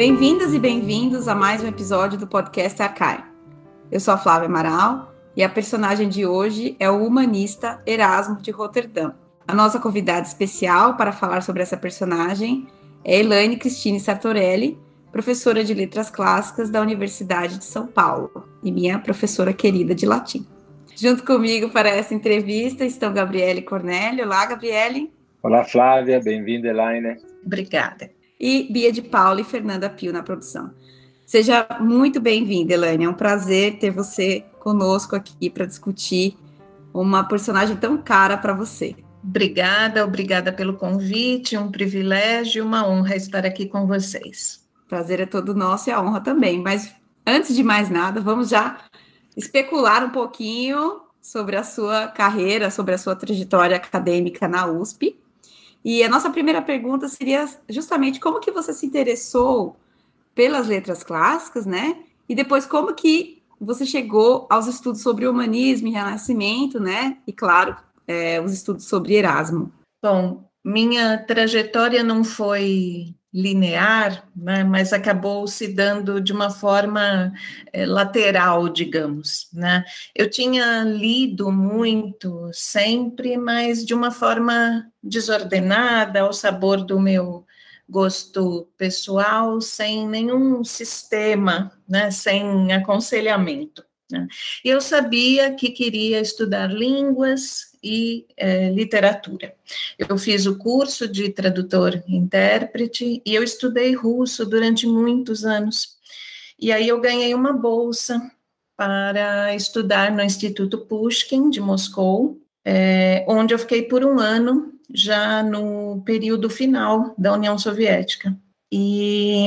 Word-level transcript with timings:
Bem-vindas 0.00 0.54
e 0.54 0.58
bem-vindos 0.58 1.28
a 1.28 1.34
mais 1.34 1.62
um 1.62 1.66
episódio 1.66 2.18
do 2.18 2.26
podcast 2.26 2.82
Arcai. 2.82 3.22
Eu 3.92 4.00
sou 4.00 4.14
a 4.14 4.16
Flávia 4.16 4.48
Amaral 4.48 5.12
e 5.36 5.42
a 5.42 5.48
personagem 5.48 6.08
de 6.08 6.24
hoje 6.24 6.74
é 6.80 6.88
o 6.88 7.04
humanista 7.04 7.82
Erasmo 7.84 8.40
de 8.40 8.50
Roterdã. 8.50 9.12
A 9.46 9.54
nossa 9.54 9.78
convidada 9.78 10.26
especial 10.26 10.96
para 10.96 11.12
falar 11.12 11.42
sobre 11.42 11.60
essa 11.60 11.76
personagem 11.76 12.66
é 13.04 13.18
Elaine 13.18 13.58
Cristine 13.58 14.00
Sartorelli, 14.00 14.78
professora 15.12 15.62
de 15.62 15.74
Letras 15.74 16.08
Clássicas 16.08 16.70
da 16.70 16.80
Universidade 16.80 17.58
de 17.58 17.66
São 17.66 17.86
Paulo 17.86 18.48
e 18.64 18.72
minha 18.72 18.98
professora 18.98 19.52
querida 19.52 19.94
de 19.94 20.06
latim. 20.06 20.46
Junto 20.96 21.22
comigo 21.26 21.68
para 21.68 21.90
essa 21.90 22.14
entrevista 22.14 22.86
estão 22.86 23.12
Gabriele 23.12 23.60
Cornélio. 23.60 24.24
Olá, 24.24 24.46
Gabriele. 24.46 25.12
Olá, 25.42 25.62
Flávia. 25.62 26.18
Bem-vinda, 26.24 26.68
Elaine. 26.68 27.18
Obrigada 27.44 28.18
e 28.40 28.66
Bia 28.72 28.90
de 28.90 29.02
Paula 29.02 29.42
e 29.42 29.44
Fernanda 29.44 29.90
Pio 29.90 30.12
na 30.12 30.22
produção. 30.22 30.70
Seja 31.26 31.66
muito 31.80 32.18
bem-vinda, 32.18 32.72
Elaine. 32.72 33.04
É 33.04 33.08
um 33.08 33.14
prazer 33.14 33.78
ter 33.78 33.90
você 33.90 34.44
conosco 34.58 35.14
aqui 35.14 35.50
para 35.50 35.66
discutir 35.66 36.36
uma 36.92 37.22
personagem 37.22 37.76
tão 37.76 37.98
cara 37.98 38.36
para 38.36 38.54
você. 38.54 38.96
Obrigada, 39.22 40.04
obrigada 40.04 40.52
pelo 40.52 40.74
convite, 40.74 41.56
um 41.56 41.70
privilégio, 41.70 42.64
uma 42.64 42.88
honra 42.88 43.14
estar 43.14 43.44
aqui 43.44 43.66
com 43.66 43.86
vocês. 43.86 44.66
Prazer 44.88 45.20
é 45.20 45.26
todo 45.26 45.54
nosso 45.54 45.90
e 45.90 45.92
a 45.92 46.02
honra 46.02 46.20
também. 46.20 46.60
Mas 46.60 46.92
antes 47.26 47.54
de 47.54 47.62
mais 47.62 47.90
nada, 47.90 48.20
vamos 48.20 48.48
já 48.48 48.78
especular 49.36 50.04
um 50.04 50.10
pouquinho 50.10 51.02
sobre 51.20 51.54
a 51.56 51.62
sua 51.62 52.08
carreira, 52.08 52.70
sobre 52.70 52.94
a 52.94 52.98
sua 52.98 53.14
trajetória 53.14 53.76
acadêmica 53.76 54.48
na 54.48 54.66
USP. 54.66 55.16
E 55.84 56.02
a 56.02 56.08
nossa 56.08 56.30
primeira 56.30 56.60
pergunta 56.60 57.08
seria 57.08 57.48
justamente 57.68 58.20
como 58.20 58.40
que 58.40 58.50
você 58.50 58.72
se 58.72 58.84
interessou 58.84 59.76
pelas 60.34 60.66
letras 60.66 61.02
clássicas, 61.02 61.66
né? 61.66 61.98
E 62.28 62.34
depois 62.34 62.66
como 62.66 62.94
que 62.94 63.42
você 63.60 63.84
chegou 63.84 64.46
aos 64.50 64.66
estudos 64.66 65.02
sobre 65.02 65.26
humanismo 65.26 65.88
e 65.88 65.92
renascimento, 65.92 66.78
né? 66.80 67.18
E 67.26 67.32
claro, 67.32 67.76
é, 68.06 68.40
os 68.40 68.52
estudos 68.52 68.86
sobre 68.86 69.14
Erasmo. 69.14 69.72
Bom, 70.02 70.44
minha 70.64 71.18
trajetória 71.18 72.02
não 72.02 72.24
foi 72.24 73.14
linear, 73.32 74.28
né, 74.34 74.64
mas 74.64 74.92
acabou 74.92 75.46
se 75.46 75.68
dando 75.68 76.20
de 76.20 76.32
uma 76.32 76.50
forma 76.50 77.32
é, 77.72 77.86
lateral, 77.86 78.68
digamos. 78.68 79.48
Né? 79.52 79.84
Eu 80.14 80.28
tinha 80.28 80.82
lido 80.82 81.52
muito 81.52 82.50
sempre, 82.52 83.36
mas 83.36 83.84
de 83.84 83.94
uma 83.94 84.10
forma 84.10 84.90
desordenada, 85.02 86.20
ao 86.20 86.32
sabor 86.32 86.84
do 86.84 86.98
meu 86.98 87.46
gosto 87.88 88.68
pessoal, 88.78 89.60
sem 89.60 90.06
nenhum 90.08 90.62
sistema, 90.62 91.72
né, 91.88 92.10
sem 92.10 92.72
aconselhamento. 92.72 93.84
Né? 94.10 94.26
Eu 94.64 94.80
sabia 94.80 95.54
que 95.54 95.70
queria 95.70 96.20
estudar 96.20 96.72
línguas 96.72 97.70
e 97.82 98.26
é, 98.36 98.70
literatura. 98.70 99.54
Eu 99.98 100.18
fiz 100.18 100.46
o 100.46 100.58
curso 100.58 101.08
de 101.08 101.30
tradutor-intérprete 101.30 103.22
e 103.24 103.34
eu 103.34 103.42
estudei 103.42 103.94
russo 103.94 104.44
durante 104.44 104.86
muitos 104.86 105.44
anos. 105.44 105.98
E 106.58 106.72
aí 106.72 106.88
eu 106.88 107.00
ganhei 107.00 107.34
uma 107.34 107.52
bolsa 107.52 108.20
para 108.76 109.54
estudar 109.54 110.10
no 110.10 110.22
Instituto 110.22 110.78
Pushkin 110.78 111.50
de 111.50 111.60
Moscou, 111.60 112.40
é, 112.64 113.24
onde 113.28 113.54
eu 113.54 113.58
fiquei 113.58 113.82
por 113.82 114.04
um 114.04 114.18
ano, 114.18 114.72
já 114.92 115.42
no 115.42 116.02
período 116.04 116.50
final 116.50 117.14
da 117.16 117.32
União 117.32 117.58
Soviética. 117.58 118.36
E 118.72 119.46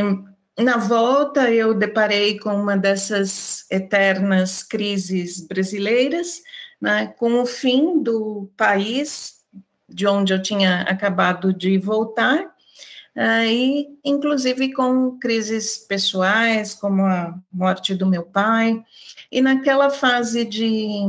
na 0.60 0.78
volta 0.78 1.50
eu 1.52 1.74
deparei 1.74 2.40
com 2.40 2.54
uma 2.56 2.78
dessas 2.78 3.66
eternas 3.72 4.64
crises 4.64 5.46
brasileiras, 5.46 6.42
né, 6.80 7.08
com 7.18 7.42
o 7.42 7.46
fim 7.46 8.02
do 8.02 8.52
país 8.56 9.36
de 9.90 10.08
onde 10.08 10.34
eu 10.34 10.42
tinha 10.42 10.82
acabado 10.82 11.54
de 11.54 11.78
voltar, 11.78 12.44
uh, 13.16 13.46
e 13.48 13.88
inclusive 14.04 14.74
com 14.74 15.18
crises 15.20 15.78
pessoais, 15.78 16.74
como 16.74 17.04
a 17.04 17.38
morte 17.52 17.96
do 17.96 18.06
meu 18.06 18.24
pai, 18.24 18.84
e 19.32 19.42
naquela 19.42 19.90
fase 19.90 20.46
de, 20.46 21.04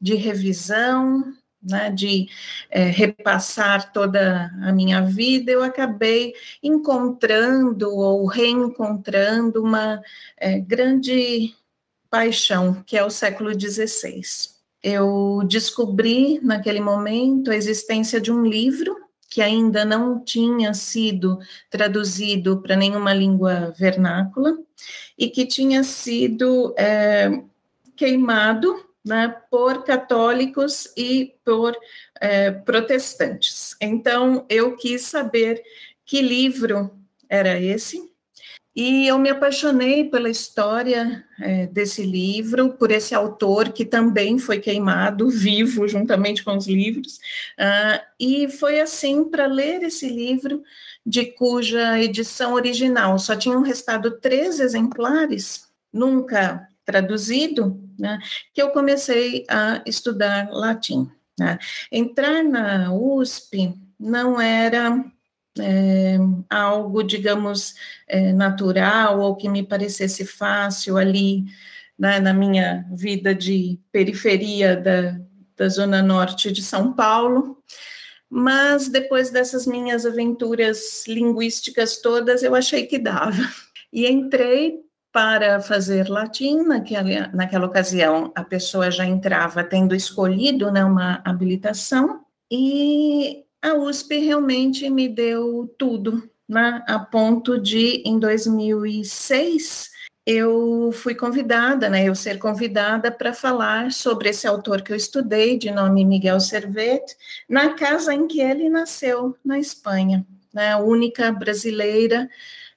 de 0.00 0.14
revisão, 0.14 1.34
né, 1.68 1.90
de 1.90 2.28
é, 2.70 2.84
repassar 2.84 3.92
toda 3.92 4.50
a 4.62 4.72
minha 4.72 5.02
vida, 5.02 5.50
eu 5.50 5.62
acabei 5.62 6.34
encontrando 6.62 7.94
ou 7.94 8.26
reencontrando 8.26 9.62
uma 9.62 10.00
é, 10.36 10.58
grande 10.58 11.54
paixão, 12.08 12.82
que 12.86 12.96
é 12.96 13.04
o 13.04 13.10
século 13.10 13.50
XVI 13.58 14.56
eu 14.86 15.40
descobri 15.48 16.38
naquele 16.40 16.78
momento 16.78 17.50
a 17.50 17.56
existência 17.56 18.20
de 18.20 18.30
um 18.30 18.44
livro 18.44 18.96
que 19.28 19.42
ainda 19.42 19.84
não 19.84 20.20
tinha 20.24 20.72
sido 20.72 21.40
traduzido 21.68 22.62
para 22.62 22.76
nenhuma 22.76 23.12
língua 23.12 23.74
vernácula 23.76 24.56
e 25.18 25.28
que 25.28 25.44
tinha 25.44 25.82
sido 25.82 26.72
é, 26.78 27.42
queimado 27.96 28.80
né, 29.06 29.34
por 29.50 29.84
católicos 29.84 30.92
e 30.96 31.34
por 31.44 31.76
é, 32.20 32.50
protestantes. 32.50 33.76
Então, 33.80 34.44
eu 34.48 34.76
quis 34.76 35.02
saber 35.02 35.62
que 36.04 36.20
livro 36.20 36.90
era 37.28 37.60
esse 37.60 38.00
e 38.76 39.06
eu 39.06 39.18
me 39.18 39.30
apaixonei 39.30 40.04
pela 40.04 40.28
história 40.28 41.24
é, 41.40 41.66
desse 41.66 42.02
livro, 42.02 42.74
por 42.74 42.90
esse 42.90 43.14
autor 43.14 43.72
que 43.72 43.86
também 43.86 44.38
foi 44.38 44.58
queimado 44.58 45.30
vivo, 45.30 45.88
juntamente 45.88 46.44
com 46.44 46.54
os 46.56 46.66
livros. 46.66 47.16
Uh, 47.58 48.04
e 48.20 48.48
foi 48.50 48.78
assim 48.78 49.24
para 49.24 49.46
ler 49.46 49.82
esse 49.82 50.06
livro, 50.08 50.62
de 51.06 51.24
cuja 51.24 51.98
edição 51.98 52.52
original 52.52 53.18
só 53.18 53.34
tinham 53.34 53.62
restado 53.62 54.18
três 54.20 54.60
exemplares, 54.60 55.68
nunca 55.90 56.68
traduzido, 56.84 57.80
né, 57.98 58.18
que 58.52 58.62
eu 58.62 58.70
comecei 58.70 59.44
a 59.48 59.82
estudar 59.86 60.48
latim. 60.50 61.10
Né. 61.38 61.58
Entrar 61.90 62.42
na 62.42 62.92
USP 62.92 63.74
não 63.98 64.40
era 64.40 65.04
é, 65.58 66.18
algo, 66.50 67.02
digamos, 67.02 67.74
é, 68.06 68.32
natural 68.32 69.20
ou 69.20 69.36
que 69.36 69.48
me 69.48 69.62
parecesse 69.62 70.24
fácil 70.24 70.96
ali 70.96 71.44
né, 71.98 72.20
na 72.20 72.32
minha 72.32 72.86
vida 72.92 73.34
de 73.34 73.78
periferia 73.90 74.76
da, 74.76 75.18
da 75.56 75.68
zona 75.68 76.02
norte 76.02 76.52
de 76.52 76.62
São 76.62 76.92
Paulo. 76.92 77.56
Mas 78.28 78.88
depois 78.88 79.30
dessas 79.30 79.66
minhas 79.66 80.04
aventuras 80.04 81.06
linguísticas 81.06 81.98
todas, 82.00 82.42
eu 82.42 82.54
achei 82.54 82.86
que 82.86 82.98
dava. 82.98 83.42
E 83.92 84.06
entrei 84.06 84.80
para 85.16 85.62
fazer 85.62 86.10
latim, 86.10 86.58
naquela, 86.58 87.28
naquela 87.28 87.64
ocasião 87.64 88.30
a 88.34 88.44
pessoa 88.44 88.90
já 88.90 89.06
entrava 89.06 89.64
tendo 89.64 89.94
escolhido 89.94 90.70
né, 90.70 90.84
uma 90.84 91.22
habilitação, 91.24 92.20
e 92.52 93.42
a 93.62 93.72
USP 93.72 94.18
realmente 94.18 94.90
me 94.90 95.08
deu 95.08 95.74
tudo, 95.78 96.30
né? 96.46 96.84
a 96.86 96.98
ponto 96.98 97.58
de, 97.58 98.02
em 98.04 98.18
2006, 98.18 99.90
eu 100.26 100.90
fui 100.92 101.14
convidada, 101.14 101.88
né, 101.88 102.06
eu 102.06 102.14
ser 102.14 102.38
convidada 102.38 103.10
para 103.10 103.32
falar 103.32 103.92
sobre 103.92 104.28
esse 104.28 104.46
autor 104.46 104.82
que 104.82 104.92
eu 104.92 104.96
estudei, 104.96 105.56
de 105.56 105.70
nome 105.70 106.04
Miguel 106.04 106.40
Servet, 106.40 107.16
na 107.48 107.72
casa 107.72 108.12
em 108.12 108.26
que 108.26 108.42
ele 108.42 108.68
nasceu, 108.68 109.34
na 109.42 109.58
Espanha, 109.58 110.26
né, 110.52 110.72
a 110.72 110.78
única 110.78 111.32
brasileira 111.32 112.28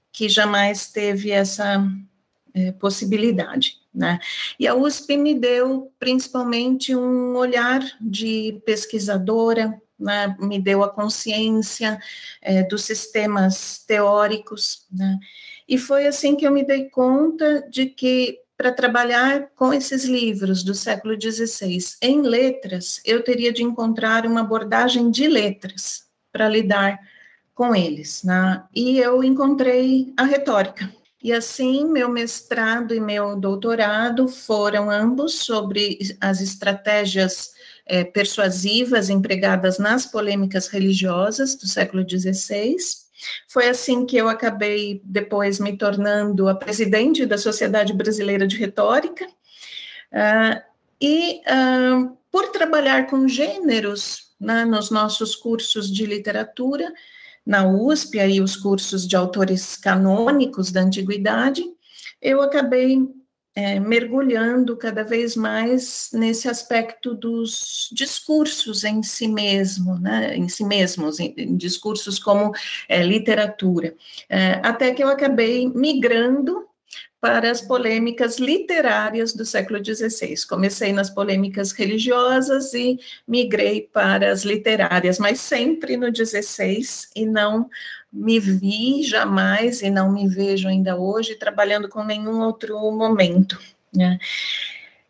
que 0.10 0.30
jamais 0.30 0.90
teve 0.90 1.32
essa 1.32 1.86
é, 2.60 2.72
possibilidade. 2.74 3.78
Né? 3.94 4.20
E 4.60 4.68
a 4.68 4.76
USP 4.76 5.18
me 5.18 5.34
deu 5.34 5.92
principalmente 5.98 6.96
um 6.96 7.36
olhar 7.36 7.82
de 8.00 8.62
pesquisadora, 8.66 9.80
né, 10.00 10.36
me 10.40 10.60
deu 10.62 10.84
a 10.84 10.90
consciência 10.90 12.00
é, 12.42 12.64
dos 12.64 12.84
sistemas 12.86 13.84
teóricos, 13.86 14.86
né, 14.90 15.20
e 15.68 15.78
foi 15.78 16.08
assim 16.08 16.36
que 16.36 16.48
eu 16.48 16.52
me 16.52 16.66
dei 16.66 16.90
conta 16.90 17.68
de 17.70 17.88
que 17.88 18.40
para 18.58 18.72
trabalhar 18.72 19.50
com 19.56 19.74
esses 19.74 20.04
livros 20.04 20.64
do 20.64 20.74
século 20.74 21.16
XVI 21.20 21.78
em 22.02 22.22
letras, 22.22 23.02
eu 23.06 23.24
teria 23.24 23.54
de 23.54 23.64
encontrar 23.64 24.26
uma 24.26 24.42
abordagem 24.42 25.10
de 25.10 25.28
letras 25.28 26.06
para 26.32 26.50
lidar 26.50 27.00
com 27.54 27.76
eles, 27.76 28.24
né? 28.24 28.64
E 28.74 29.00
eu 29.00 29.24
encontrei 29.24 30.14
a 30.18 30.24
retórica. 30.24 30.92
E 31.22 31.34
assim, 31.34 31.86
meu 31.86 32.10
mestrado 32.10 32.94
e 32.94 33.00
meu 33.00 33.36
doutorado 33.36 34.28
foram 34.28 34.90
ambos 34.90 35.40
sobre 35.40 36.00
as 36.22 36.40
estratégias 36.40 37.52
é, 37.86 38.04
persuasivas 38.04 39.10
empregadas 39.10 39.78
nas 39.78 40.06
polêmicas 40.06 40.68
religiosas 40.68 41.56
do 41.56 41.68
século 41.68 42.08
XVI 42.08 42.78
Foi 43.48 43.68
assim 43.68 44.06
que 44.06 44.16
eu 44.16 44.30
acabei 44.30 45.02
depois 45.04 45.60
me 45.60 45.76
tornando 45.76 46.48
a 46.48 46.56
presidente 46.56 47.26
da 47.26 47.38
Sociedade 47.38 47.92
Brasileira 47.92 48.48
de 48.48 48.56
Retórica, 48.56 49.26
uh, 49.26 50.62
e 51.02 51.42
uh, 51.48 52.18
por 52.32 52.50
trabalhar 52.50 53.08
com 53.08 53.28
gêneros 53.28 54.30
né, 54.40 54.66
nos 54.66 54.90
nossos 54.92 55.36
cursos 55.36 55.92
de 55.92 56.06
literatura, 56.06 56.94
na 57.50 57.68
USP, 57.68 58.20
aí 58.20 58.40
os 58.40 58.56
cursos 58.56 59.08
de 59.08 59.16
autores 59.16 59.76
canônicos 59.76 60.72
da 60.72 60.82
antiguidade, 60.82 61.64
eu 62.22 62.44
acabei 62.44 63.00
é, 63.56 63.80
mergulhando 63.80 64.78
cada 64.78 65.04
vez 65.04 65.36
mais 65.36 66.12
nesse 66.14 66.48
aspecto 66.48 67.16
dos 67.16 67.90
discursos 67.92 68.84
em 68.84 69.02
si 69.02 69.28
mesmo, 69.28 69.98
né, 69.98 70.38
em 70.38 70.48
si 70.48 70.64
mesmos, 70.64 71.20
em, 71.20 71.34
em 71.36 71.58
discursos 71.58 72.20
como 72.20 72.52
é, 72.88 73.02
literatura, 73.02 73.96
é, 74.30 74.62
até 74.64 74.94
que 74.94 75.04
eu 75.04 75.10
acabei 75.10 75.68
migrando 75.70 76.69
para 77.22 77.52
as 77.52 77.62
polêmicas 77.62 78.38
literárias 78.38 79.34
do 79.34 79.46
século 79.46 79.84
XVI. 79.84 80.36
Comecei 80.48 80.94
nas 80.94 81.10
polêmicas 81.10 81.72
religiosas 81.72 82.74
e 82.74 82.98
migrei 83.28 83.82
para 83.82 84.32
as 84.32 84.44
literárias, 84.44 85.20
mas 85.20 85.40
sempre 85.42 85.98
no 85.98 86.14
XVI 86.14 86.82
e 87.16 87.26
não 87.26 87.70
me 88.12 88.40
vi 88.40 89.04
jamais 89.04 89.82
e 89.82 89.90
não 89.90 90.12
me 90.12 90.28
vejo 90.28 90.68
ainda 90.68 90.98
hoje 90.98 91.36
trabalhando 91.36 91.90
com 91.90 92.04
nenhum 92.04 92.40
outro 92.42 92.80
momento. 92.92 93.60
Né? 93.94 94.18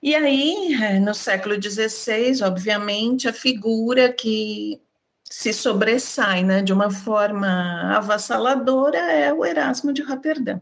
E 0.01 0.15
aí, 0.15 0.73
é, 0.81 0.99
no 0.99 1.13
século 1.13 1.55
XVI, 1.61 2.43
obviamente, 2.43 3.27
a 3.27 3.33
figura 3.33 4.11
que 4.11 4.81
se 5.23 5.53
sobressai 5.53 6.43
né, 6.43 6.61
de 6.61 6.73
uma 6.73 6.89
forma 6.89 7.95
avassaladora 7.95 8.97
é 8.97 9.31
o 9.31 9.45
Erasmo 9.45 9.93
de 9.93 10.01
Roterdã. 10.01 10.59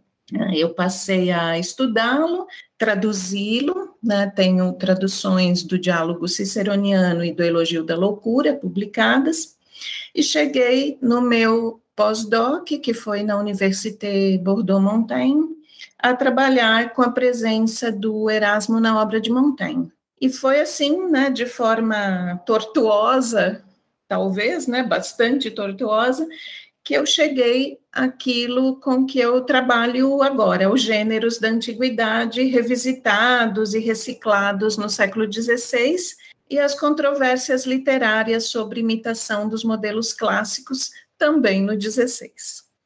Eu 0.54 0.74
passei 0.74 1.32
a 1.32 1.58
estudá-lo, 1.58 2.48
traduzi-lo, 2.78 3.96
né, 4.04 4.32
tenho 4.36 4.74
traduções 4.74 5.64
do 5.64 5.80
Diálogo 5.80 6.28
Ciceroniano 6.28 7.24
e 7.24 7.34
do 7.34 7.44
Elogio 7.44 7.84
da 7.84 7.96
Loucura 7.96 8.54
publicadas, 8.54 9.56
e 10.14 10.22
cheguei 10.22 10.98
no 11.02 11.22
meu 11.22 11.82
pós-doc, 11.96 12.68
que 12.68 12.94
foi 12.94 13.24
na 13.24 13.38
Université 13.38 14.38
Bordeaux-Montaigne, 14.38 15.56
a 15.98 16.14
trabalhar 16.14 16.94
com 16.94 17.02
a 17.02 17.12
presença 17.12 17.92
do 17.92 18.30
Erasmo 18.30 18.80
na 18.80 19.02
obra 19.02 19.22
de 19.22 19.32
Montaigne. 19.32 19.92
E 20.20 20.30
foi 20.30 20.60
assim, 20.60 21.10
né, 21.10 21.30
de 21.30 21.46
forma 21.46 22.42
tortuosa, 22.46 23.64
talvez, 24.08 24.68
né, 24.68 24.84
bastante 24.84 25.50
tortuosa, 25.52 26.28
que 26.88 26.94
eu 26.94 27.06
cheguei 27.06 27.80
àquilo 27.92 28.80
com 28.80 29.06
que 29.06 29.20
eu 29.20 29.42
trabalho 29.42 30.24
agora, 30.24 30.72
os 30.72 30.82
gêneros 30.82 31.38
da 31.38 31.50
antiguidade 31.50 32.42
revisitados 32.44 33.74
e 33.74 33.80
reciclados 33.80 34.78
no 34.78 34.90
século 34.90 35.30
XVI 35.30 35.98
e 36.50 36.58
as 36.58 36.80
controvérsias 36.80 37.66
literárias 37.66 38.46
sobre 38.46 38.80
imitação 38.80 39.50
dos 39.50 39.66
modelos 39.66 40.14
clássicos 40.14 40.92
também 41.18 41.62
no 41.62 41.74
XVI. 41.74 42.32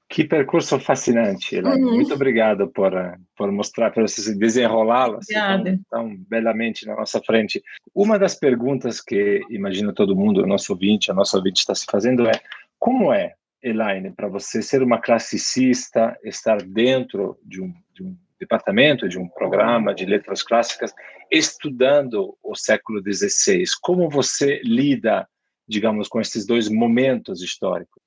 Que 0.09 0.23
percurso 0.23 0.79
fascinante, 0.79 1.57
Elaine. 1.57 1.83
Uhum. 1.83 1.93
Muito 1.93 2.15
obrigado 2.15 2.67
por, 2.69 2.91
por 3.37 3.51
mostrar, 3.51 3.91
por 3.91 4.05
desenrolá-la 4.35 5.19
assim, 5.19 5.35
tão, 5.35 5.79
tão, 5.91 6.17
belamente 6.27 6.87
na 6.87 6.95
nossa 6.95 7.21
frente. 7.21 7.61
Uma 7.93 8.17
das 8.17 8.33
perguntas 8.33 8.99
que 8.99 9.41
imagino 9.51 9.93
todo 9.93 10.15
mundo, 10.15 10.41
o 10.41 10.47
nosso 10.47 10.73
ouvinte, 10.73 11.11
a 11.11 11.13
nossa 11.13 11.37
ouvinte 11.37 11.59
está 11.59 11.75
se 11.75 11.85
fazendo 11.85 12.27
é 12.27 12.41
como 12.79 13.13
é 13.13 13.35
Elaine, 13.63 14.11
para 14.11 14.27
você 14.27 14.61
ser 14.61 14.81
uma 14.81 14.99
classicista, 14.99 16.17
estar 16.23 16.61
dentro 16.61 17.37
de 17.43 17.61
um, 17.61 17.73
de 17.93 18.03
um, 18.03 18.17
departamento, 18.39 19.07
de 19.07 19.19
um 19.19 19.27
programa 19.27 19.93
de 19.93 20.05
letras 20.05 20.41
clássicas, 20.41 20.91
estudando 21.31 22.35
o 22.43 22.55
século 22.55 23.01
XVI, 23.01 23.63
como 23.81 24.09
você 24.09 24.59
lida, 24.63 25.27
digamos, 25.67 26.07
com 26.07 26.19
esses 26.19 26.45
dois 26.45 26.67
momentos 26.67 27.41
históricos? 27.41 28.01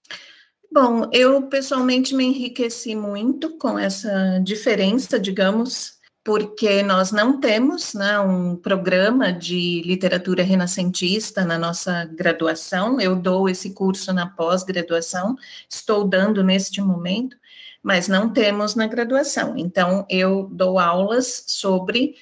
Bom, 0.72 1.08
eu 1.12 1.42
pessoalmente 1.42 2.16
me 2.16 2.24
enriqueci 2.24 2.96
muito 2.96 3.56
com 3.58 3.78
essa 3.78 4.40
diferença, 4.42 5.20
digamos, 5.20 5.94
porque 6.24 6.82
nós 6.82 7.12
não 7.12 7.38
temos 7.38 7.92
né, 7.92 8.18
um 8.18 8.56
programa 8.56 9.30
de 9.30 9.82
literatura 9.82 10.42
renascentista 10.42 11.44
na 11.44 11.58
nossa 11.58 12.06
graduação. 12.06 12.98
Eu 12.98 13.14
dou 13.14 13.46
esse 13.46 13.74
curso 13.74 14.10
na 14.10 14.26
pós-graduação, 14.26 15.36
estou 15.68 16.02
dando 16.02 16.42
neste 16.42 16.80
momento, 16.80 17.36
mas 17.82 18.08
não 18.08 18.32
temos 18.32 18.74
na 18.74 18.86
graduação. 18.86 19.54
Então, 19.58 20.06
eu 20.08 20.48
dou 20.50 20.78
aulas 20.78 21.44
sobre 21.46 22.16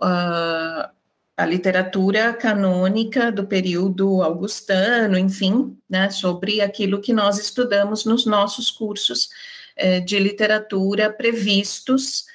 uh, 0.00 0.88
a 1.36 1.44
literatura 1.44 2.32
canônica 2.34 3.32
do 3.32 3.44
período 3.44 4.22
augustano, 4.22 5.18
enfim, 5.18 5.76
né, 5.90 6.10
sobre 6.10 6.60
aquilo 6.60 7.00
que 7.00 7.12
nós 7.12 7.40
estudamos 7.40 8.04
nos 8.04 8.24
nossos 8.24 8.70
cursos 8.70 9.30
eh, 9.76 10.00
de 10.00 10.18
literatura 10.18 11.12
previstos 11.12 12.26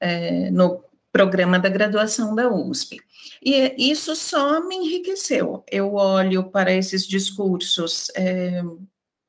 é, 0.00 0.50
no 0.50 0.82
programa 1.12 1.58
da 1.58 1.68
graduação 1.68 2.34
da 2.34 2.48
USP. 2.48 3.00
E 3.42 3.74
isso 3.90 4.14
só 4.14 4.60
me 4.66 4.76
enriqueceu. 4.76 5.64
Eu 5.70 5.94
olho 5.94 6.44
para 6.50 6.72
esses 6.72 7.06
discursos 7.06 8.10
é, 8.14 8.62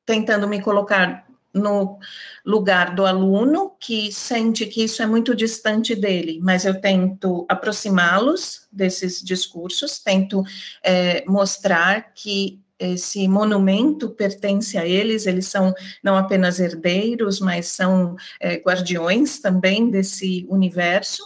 tentando 0.04 0.48
me 0.48 0.60
colocar 0.60 1.26
no 1.52 1.98
lugar 2.44 2.94
do 2.94 3.04
aluno 3.04 3.72
que 3.80 4.12
sente 4.12 4.66
que 4.66 4.84
isso 4.84 5.02
é 5.02 5.06
muito 5.06 5.34
distante 5.34 5.94
dele, 5.96 6.38
mas 6.40 6.64
eu 6.64 6.80
tento 6.80 7.44
aproximá-los 7.48 8.68
desses 8.70 9.20
discursos, 9.20 9.98
tento 9.98 10.44
é, 10.82 11.24
mostrar 11.26 12.12
que 12.14 12.60
esse 12.80 13.28
monumento 13.28 14.10
pertence 14.10 14.78
a 14.78 14.86
eles, 14.86 15.26
eles 15.26 15.46
são 15.46 15.74
não 16.02 16.16
apenas 16.16 16.58
herdeiros, 16.58 17.38
mas 17.38 17.66
são 17.66 18.16
é, 18.40 18.56
guardiões 18.56 19.38
também 19.38 19.90
desse 19.90 20.46
universo. 20.48 21.22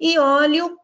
E 0.00 0.18
olho, 0.18 0.76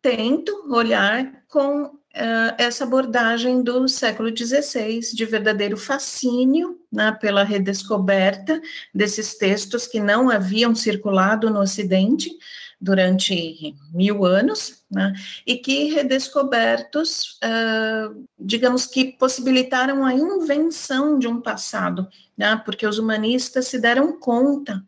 tento 0.00 0.52
olhar 0.70 1.44
com 1.48 1.90
uh, 2.14 2.54
essa 2.58 2.84
abordagem 2.84 3.62
do 3.62 3.88
século 3.88 4.34
XVI, 4.34 5.00
de 5.14 5.24
verdadeiro 5.24 5.76
fascínio 5.76 6.78
né, 6.92 7.16
pela 7.20 7.42
redescoberta 7.42 8.60
desses 8.94 9.36
textos 9.36 9.86
que 9.86 10.00
não 10.00 10.30
haviam 10.30 10.74
circulado 10.74 11.50
no 11.50 11.60
Ocidente, 11.60 12.30
durante 12.84 13.74
mil 13.92 14.26
anos, 14.26 14.84
né, 14.90 15.14
e 15.46 15.56
que 15.56 15.94
redescobertos, 15.94 17.38
uh, 17.42 18.24
digamos 18.38 18.86
que 18.86 19.06
possibilitaram 19.12 20.04
a 20.04 20.12
invenção 20.12 21.18
de 21.18 21.26
um 21.26 21.40
passado, 21.40 22.06
né, 22.36 22.60
porque 22.62 22.86
os 22.86 22.98
humanistas 22.98 23.68
se 23.68 23.80
deram 23.80 24.18
conta 24.20 24.84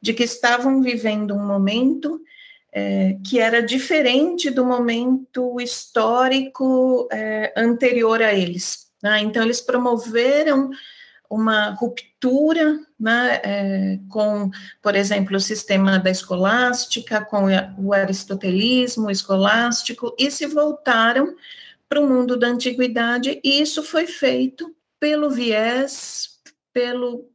de 0.00 0.14
que 0.14 0.22
estavam 0.22 0.80
vivendo 0.80 1.34
um 1.34 1.44
momento 1.44 2.20
é, 2.74 3.18
que 3.26 3.38
era 3.38 3.60
diferente 3.60 4.48
do 4.48 4.64
momento 4.64 5.60
histórico 5.60 7.06
é, 7.12 7.52
anterior 7.56 8.22
a 8.22 8.32
eles. 8.32 8.86
Né? 9.02 9.20
Então, 9.20 9.42
eles 9.42 9.60
promoveram 9.60 10.70
uma 11.34 11.70
ruptura 11.70 12.78
né, 12.98 13.40
é, 13.42 13.98
com, 14.08 14.50
por 14.82 14.94
exemplo, 14.94 15.36
o 15.36 15.40
sistema 15.40 15.98
da 15.98 16.10
escolástica, 16.10 17.24
com 17.24 17.46
o 17.78 17.92
aristotelismo 17.92 19.10
escolástico, 19.10 20.14
e 20.18 20.30
se 20.30 20.46
voltaram 20.46 21.34
para 21.88 22.00
o 22.00 22.08
mundo 22.08 22.36
da 22.36 22.48
antiguidade, 22.48 23.40
e 23.42 23.60
isso 23.60 23.82
foi 23.82 24.06
feito 24.06 24.74
pelo 25.00 25.30
viés, 25.30 26.38
pelo 26.72 27.28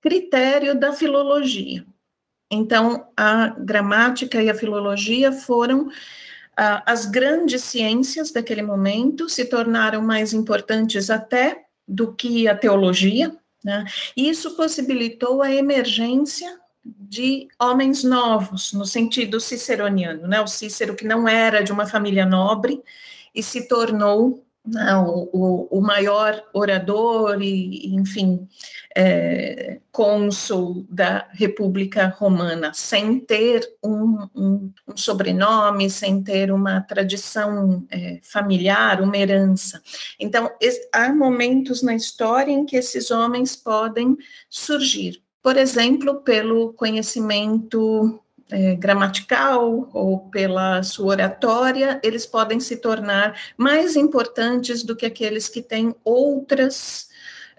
critério 0.00 0.78
da 0.78 0.92
filologia. 0.92 1.84
Então, 2.50 3.06
a 3.16 3.48
gramática 3.48 4.42
e 4.42 4.50
a 4.50 4.54
filologia 4.54 5.32
foram 5.32 5.88
as 6.54 7.06
grandes 7.06 7.64
ciências 7.64 8.30
daquele 8.30 8.60
momento, 8.60 9.28
se 9.28 9.46
tornaram 9.46 10.02
mais 10.02 10.34
importantes 10.34 11.08
até 11.08 11.64
do 11.88 12.12
que 12.14 12.46
a 12.46 12.54
teologia, 12.54 13.34
né? 13.64 13.84
Isso 14.16 14.56
possibilitou 14.56 15.42
a 15.42 15.52
emergência 15.52 16.60
de 16.84 17.48
homens 17.60 18.02
novos, 18.02 18.72
no 18.72 18.84
sentido 18.84 19.38
ciceroniano, 19.40 20.26
né? 20.26 20.40
O 20.40 20.46
Cícero 20.46 20.96
que 20.96 21.04
não 21.04 21.28
era 21.28 21.62
de 21.62 21.72
uma 21.72 21.86
família 21.86 22.26
nobre 22.26 22.82
e 23.34 23.42
se 23.42 23.68
tornou 23.68 24.44
né, 24.64 24.96
o, 24.96 25.66
o, 25.70 25.80
maior 25.80 26.40
orador 26.54 27.42
e, 27.42 27.94
enfim, 27.94 28.46
é, 28.96 29.80
cônsul 29.90 30.86
da 30.88 31.26
República 31.32 32.14
Romana, 32.16 32.72
sem 32.72 33.18
ter 33.18 33.68
um, 33.82 34.28
um, 34.34 34.72
um 34.86 34.96
sobrenome, 34.96 35.90
sem 35.90 36.22
ter 36.22 36.52
uma 36.52 36.80
tradição 36.80 37.84
é, 37.90 38.20
familiar, 38.22 39.02
uma 39.02 39.16
herança. 39.16 39.82
Então, 40.18 40.48
há 40.92 41.12
momentos 41.12 41.82
na 41.82 41.96
história 41.96 42.52
em 42.52 42.64
que 42.64 42.76
esses 42.76 43.10
homens 43.10 43.56
podem 43.56 44.16
surgir. 44.48 45.22
Por 45.42 45.56
exemplo, 45.56 46.20
pelo 46.20 46.72
conhecimento 46.74 48.22
é, 48.52 48.76
gramatical 48.76 49.88
ou 49.92 50.20
pela 50.30 50.82
sua 50.82 51.06
oratória, 51.06 51.98
eles 52.02 52.26
podem 52.26 52.60
se 52.60 52.76
tornar 52.76 53.34
mais 53.56 53.96
importantes 53.96 54.82
do 54.82 54.94
que 54.94 55.06
aqueles 55.06 55.48
que 55.48 55.62
têm 55.62 55.94
outras 56.04 57.10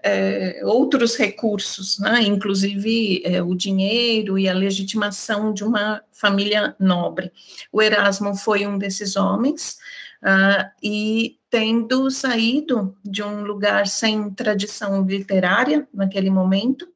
é, 0.06 0.60
outros 0.64 1.16
recursos, 1.16 1.98
né? 1.98 2.20
inclusive 2.22 3.22
é, 3.24 3.42
o 3.42 3.54
dinheiro 3.54 4.38
e 4.38 4.46
a 4.46 4.52
legitimação 4.52 5.50
de 5.50 5.64
uma 5.64 6.02
família 6.12 6.76
nobre. 6.78 7.32
O 7.72 7.80
Erasmo 7.80 8.36
foi 8.36 8.66
um 8.66 8.76
desses 8.76 9.16
homens, 9.16 9.78
uh, 10.24 10.70
e 10.82 11.38
tendo 11.50 12.10
saído 12.10 12.96
de 13.04 13.22
um 13.22 13.44
lugar 13.44 13.86
sem 13.86 14.30
tradição 14.30 15.06
literária 15.06 15.86
naquele 15.92 16.30
momento, 16.30 16.88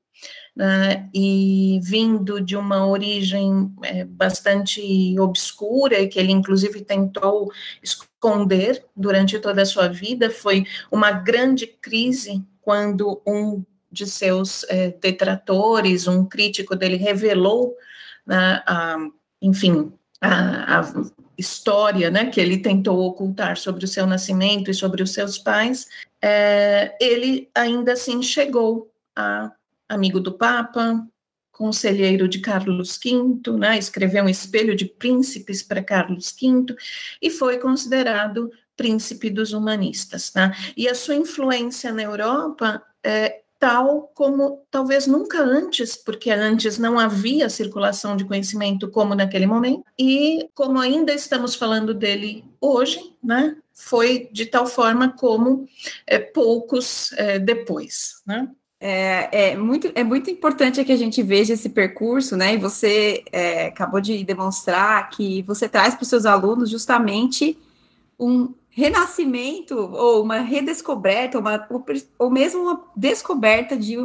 e 1.14 1.78
vindo 1.82 2.40
de 2.40 2.56
uma 2.56 2.86
origem 2.86 3.72
é, 3.82 4.04
bastante 4.04 5.18
obscura, 5.20 6.06
que 6.08 6.18
ele 6.18 6.32
inclusive 6.32 6.80
tentou 6.84 7.50
esconder 7.82 8.84
durante 8.96 9.38
toda 9.38 9.62
a 9.62 9.66
sua 9.66 9.88
vida, 9.88 10.30
foi 10.30 10.64
uma 10.90 11.12
grande 11.12 11.66
crise 11.66 12.44
quando 12.60 13.22
um 13.26 13.64
de 13.90 14.06
seus 14.06 14.64
é, 14.64 14.90
detratores, 15.00 16.06
um 16.06 16.24
crítico 16.24 16.76
dele, 16.76 16.96
revelou, 16.96 17.74
né, 18.26 18.62
a, 18.66 18.96
enfim, 19.40 19.92
a, 20.20 20.80
a, 20.80 20.92
história 21.38 22.10
né, 22.10 22.26
que 22.26 22.40
ele 22.40 22.58
tentou 22.58 22.98
ocultar 22.98 23.56
sobre 23.56 23.84
o 23.84 23.88
seu 23.88 24.06
nascimento 24.06 24.70
e 24.70 24.74
sobre 24.74 25.04
os 25.04 25.12
seus 25.12 25.38
pais, 25.38 25.86
é, 26.20 26.96
ele 27.00 27.48
ainda 27.54 27.92
assim 27.92 28.20
chegou 28.20 28.90
a 29.14 29.52
amigo 29.88 30.20
do 30.20 30.32
Papa, 30.32 31.06
conselheiro 31.52 32.28
de 32.28 32.38
Carlos 32.38 32.98
V, 33.02 33.50
né, 33.58 33.76
escreveu 33.78 34.24
um 34.24 34.28
espelho 34.28 34.76
de 34.76 34.84
príncipes 34.84 35.62
para 35.62 35.82
Carlos 35.82 36.34
V 36.40 36.76
e 37.20 37.30
foi 37.30 37.58
considerado 37.58 38.50
príncipe 38.76 39.28
dos 39.28 39.52
humanistas. 39.52 40.32
Né? 40.34 40.52
E 40.76 40.88
a 40.88 40.94
sua 40.94 41.16
influência 41.16 41.92
na 41.92 42.02
Europa 42.02 42.80
é 43.02 43.42
tal 43.58 44.12
como 44.14 44.64
talvez 44.70 45.08
nunca 45.08 45.42
antes, 45.42 45.96
porque 45.96 46.30
antes 46.30 46.78
não 46.78 46.96
havia 46.96 47.50
circulação 47.50 48.16
de 48.16 48.24
conhecimento 48.24 48.88
como 48.88 49.16
naquele 49.16 49.46
momento, 49.46 49.84
e 49.98 50.48
como 50.54 50.78
ainda 50.78 51.12
estamos 51.12 51.56
falando 51.56 51.92
dele 51.92 52.44
hoje, 52.60 53.00
né, 53.20 53.56
foi 53.74 54.28
de 54.32 54.46
tal 54.46 54.64
forma 54.64 55.10
como 55.10 55.68
é, 56.06 56.20
poucos 56.20 57.12
é, 57.14 57.40
depois. 57.40 58.22
Né? 58.24 58.48
É, 58.80 59.50
é, 59.50 59.56
muito, 59.56 59.90
é 59.94 60.04
muito 60.04 60.30
importante 60.30 60.84
que 60.84 60.92
a 60.92 60.96
gente 60.96 61.20
veja 61.22 61.54
esse 61.54 61.68
percurso, 61.68 62.36
né? 62.36 62.54
E 62.54 62.58
você 62.58 63.24
é, 63.32 63.66
acabou 63.66 64.00
de 64.00 64.22
demonstrar 64.22 65.10
que 65.10 65.42
você 65.42 65.68
traz 65.68 65.94
para 65.94 66.02
os 66.02 66.08
seus 66.08 66.24
alunos 66.24 66.70
justamente 66.70 67.58
um 68.18 68.54
renascimento 68.70 69.74
ou 69.76 70.22
uma 70.22 70.38
redescoberta, 70.38 71.38
uma, 71.40 71.66
ou 72.16 72.30
mesmo 72.30 72.62
uma 72.62 72.84
descoberta 72.94 73.76
de, 73.76 73.96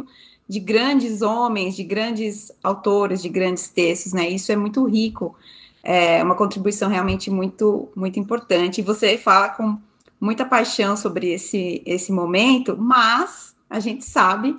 de 0.48 0.58
grandes 0.58 1.22
homens, 1.22 1.76
de 1.76 1.84
grandes 1.84 2.50
autores, 2.60 3.22
de 3.22 3.28
grandes 3.28 3.68
textos, 3.68 4.12
né? 4.12 4.28
Isso 4.28 4.50
é 4.50 4.56
muito 4.56 4.84
rico, 4.86 5.36
é 5.84 6.20
uma 6.24 6.34
contribuição 6.34 6.88
realmente 6.90 7.30
muito, 7.30 7.88
muito 7.94 8.18
importante. 8.18 8.80
E 8.80 8.84
você 8.84 9.16
fala 9.16 9.50
com 9.50 9.78
muita 10.20 10.44
paixão 10.44 10.96
sobre 10.96 11.32
esse, 11.32 11.80
esse 11.86 12.10
momento, 12.10 12.76
mas 12.76 13.53
a 13.68 13.80
gente 13.80 14.04
sabe, 14.04 14.56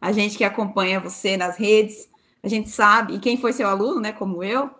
a 0.00 0.12
gente 0.12 0.36
que 0.36 0.44
acompanha 0.44 1.00
você 1.00 1.36
nas 1.36 1.56
redes, 1.56 2.08
a 2.42 2.48
gente 2.48 2.68
sabe, 2.70 3.14
e 3.14 3.18
quem 3.18 3.36
foi 3.36 3.52
seu 3.52 3.68
aluno, 3.68 4.00
né, 4.00 4.12
como 4.12 4.42
eu, 4.42 4.70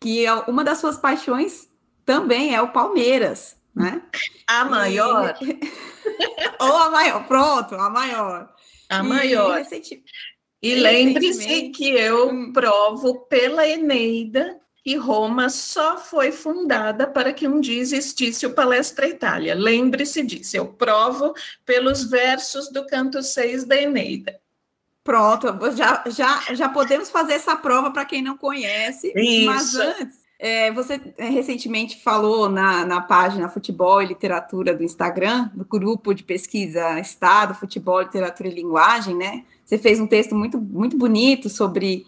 que 0.00 0.24
é 0.24 0.32
uma 0.32 0.64
das 0.64 0.78
suas 0.78 0.96
paixões 0.96 1.68
também 2.04 2.54
é 2.54 2.62
o 2.62 2.72
Palmeiras, 2.72 3.56
né? 3.74 4.02
A 4.46 4.64
maior. 4.64 5.36
E... 5.42 5.58
Ou 6.60 6.76
a 6.76 6.90
maior, 6.90 7.26
pronto, 7.26 7.74
a 7.74 7.90
maior. 7.90 8.48
A 8.88 9.02
maior. 9.02 9.56
E, 9.56 9.62
recenti... 9.62 10.02
e 10.62 10.74
lembre-se 10.76 11.70
que 11.70 11.90
eu 11.90 12.30
hum. 12.30 12.52
provo 12.52 13.26
pela 13.26 13.68
Eneida 13.68 14.58
e 14.86 14.94
Roma 14.94 15.50
só 15.50 15.98
foi 15.98 16.30
fundada 16.30 17.08
para 17.08 17.32
que 17.32 17.48
um 17.48 17.60
dia 17.60 17.80
existisse 17.80 18.46
o 18.46 18.54
Palestra 18.54 19.08
Itália. 19.08 19.52
Lembre-se 19.52 20.22
disso, 20.22 20.56
eu 20.56 20.66
provo 20.66 21.34
pelos 21.64 22.04
versos 22.04 22.70
do 22.70 22.86
canto 22.86 23.20
6 23.20 23.64
da 23.64 23.76
Eneida. 23.76 24.38
Pronto, 25.02 25.48
já, 25.76 26.04
já, 26.06 26.54
já 26.54 26.68
podemos 26.68 27.10
fazer 27.10 27.32
essa 27.32 27.56
prova 27.56 27.90
para 27.90 28.04
quem 28.04 28.22
não 28.22 28.36
conhece. 28.36 29.12
Isso. 29.16 29.46
Mas 29.46 29.74
antes, 29.74 30.18
é, 30.38 30.70
você 30.70 31.00
é, 31.18 31.30
recentemente 31.30 32.00
falou 32.00 32.48
na, 32.48 32.84
na 32.84 33.00
página 33.00 33.48
Futebol 33.48 34.00
e 34.00 34.06
Literatura 34.06 34.72
do 34.72 34.84
Instagram, 34.84 35.50
do 35.52 35.64
grupo 35.64 36.14
de 36.14 36.22
pesquisa 36.22 37.00
Estado, 37.00 37.54
Futebol, 37.54 38.02
Literatura 38.02 38.48
e 38.48 38.54
Linguagem, 38.54 39.16
né? 39.16 39.44
Você 39.64 39.78
fez 39.78 39.98
um 39.98 40.06
texto 40.06 40.36
muito, 40.36 40.60
muito 40.60 40.96
bonito 40.96 41.48
sobre 41.48 42.06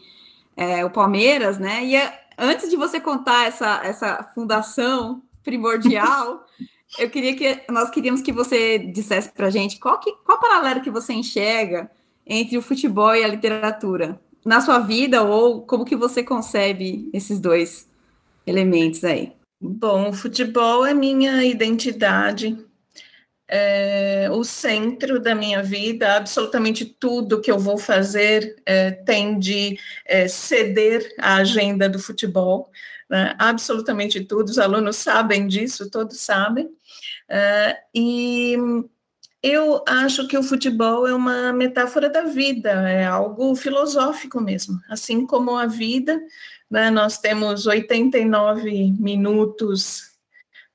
é, 0.56 0.84
o 0.84 0.90
Palmeiras, 0.90 1.58
né? 1.58 1.84
E 1.84 1.96
é, 1.96 2.27
antes 2.38 2.70
de 2.70 2.76
você 2.76 3.00
contar 3.00 3.46
essa, 3.46 3.80
essa 3.84 4.22
fundação 4.34 5.22
primordial, 5.42 6.46
eu 6.98 7.10
queria 7.10 7.34
que 7.34 7.70
nós 7.70 7.90
queríamos 7.90 8.22
que 8.22 8.32
você 8.32 8.78
dissesse 8.78 9.30
para 9.30 9.48
a 9.48 9.50
gente 9.50 9.78
qual, 9.78 9.98
que, 9.98 10.12
qual 10.24 10.38
paralelo 10.38 10.80
que 10.80 10.90
você 10.90 11.12
enxerga 11.12 11.90
entre 12.24 12.56
o 12.56 12.62
futebol 12.62 13.14
e 13.14 13.24
a 13.24 13.28
literatura 13.28 14.20
na 14.44 14.60
sua 14.60 14.78
vida 14.78 15.22
ou 15.22 15.62
como 15.62 15.84
que 15.84 15.96
você 15.96 16.22
concebe 16.22 17.10
esses 17.12 17.40
dois 17.40 17.88
elementos 18.46 19.04
aí. 19.04 19.32
Bom, 19.60 20.10
o 20.10 20.12
futebol 20.12 20.86
é 20.86 20.94
minha 20.94 21.44
identidade, 21.44 22.56
é, 23.48 24.28
o 24.30 24.44
centro 24.44 25.18
da 25.18 25.34
minha 25.34 25.62
vida, 25.62 26.16
absolutamente 26.16 26.84
tudo 26.84 27.40
que 27.40 27.50
eu 27.50 27.58
vou 27.58 27.78
fazer 27.78 28.56
é, 28.66 28.90
tem 28.90 29.38
de 29.38 29.78
é, 30.04 30.28
ceder 30.28 31.14
à 31.18 31.36
agenda 31.36 31.88
do 31.88 31.98
futebol, 31.98 32.70
né? 33.08 33.34
absolutamente 33.38 34.22
tudo, 34.22 34.50
os 34.50 34.58
alunos 34.58 34.96
sabem 34.96 35.48
disso, 35.48 35.90
todos 35.90 36.20
sabem, 36.20 36.68
é, 37.26 37.78
e 37.94 38.54
eu 39.42 39.82
acho 39.86 40.28
que 40.28 40.36
o 40.36 40.42
futebol 40.42 41.06
é 41.06 41.14
uma 41.14 41.52
metáfora 41.52 42.10
da 42.10 42.22
vida, 42.22 42.70
é 42.90 43.06
algo 43.06 43.54
filosófico 43.56 44.40
mesmo, 44.40 44.78
assim 44.90 45.26
como 45.26 45.56
a 45.56 45.64
vida, 45.64 46.20
né? 46.70 46.90
nós 46.90 47.18
temos 47.18 47.66
89 47.66 48.94
minutos 48.98 50.08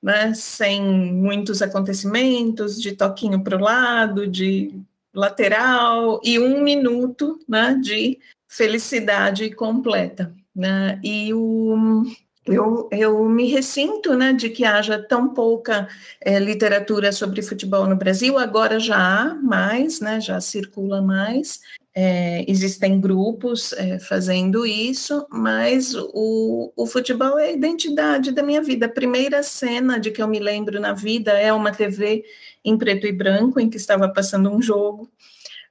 né, 0.04 0.34
sem 0.34 0.82
muitos 1.14 1.62
acontecimentos, 1.62 2.78
de 2.78 2.92
toquinho 2.92 3.42
para 3.42 3.56
o 3.56 3.60
lado, 3.60 4.26
de 4.26 4.78
lateral, 5.14 6.20
e 6.22 6.38
um 6.38 6.62
minuto 6.62 7.40
né, 7.48 7.78
de 7.82 8.18
felicidade 8.46 9.50
completa. 9.54 10.30
Né? 10.54 11.00
E 11.02 11.32
o, 11.32 12.04
eu, 12.44 12.86
eu 12.92 13.26
me 13.30 13.50
ressinto 13.50 14.12
né, 14.12 14.34
de 14.34 14.50
que 14.50 14.66
haja 14.66 15.02
tão 15.02 15.32
pouca 15.32 15.88
é, 16.20 16.38
literatura 16.38 17.10
sobre 17.10 17.40
futebol 17.40 17.86
no 17.86 17.96
Brasil, 17.96 18.36
agora 18.36 18.78
já 18.78 18.98
há 18.98 19.34
mais, 19.34 20.00
né, 20.00 20.20
já 20.20 20.38
circula 20.38 21.00
mais, 21.00 21.60
é, 21.94 22.44
existem 22.50 23.00
grupos 23.00 23.72
é, 23.74 24.00
fazendo 24.00 24.66
isso, 24.66 25.24
mas 25.30 25.94
o, 25.94 26.72
o 26.74 26.86
futebol 26.86 27.38
é 27.38 27.46
a 27.46 27.52
identidade 27.52 28.32
da 28.32 28.42
minha 28.42 28.60
vida. 28.60 28.86
A 28.86 28.92
primeira 28.92 29.44
cena 29.44 30.00
de 30.00 30.10
que 30.10 30.20
eu 30.20 30.26
me 30.26 30.40
lembro 30.40 30.80
na 30.80 30.92
vida 30.92 31.32
é 31.32 31.52
uma 31.52 31.70
TV 31.70 32.24
em 32.64 32.76
preto 32.76 33.06
e 33.06 33.12
branco, 33.12 33.60
em 33.60 33.70
que 33.70 33.76
estava 33.76 34.08
passando 34.08 34.50
um 34.50 34.60
jogo. 34.60 35.08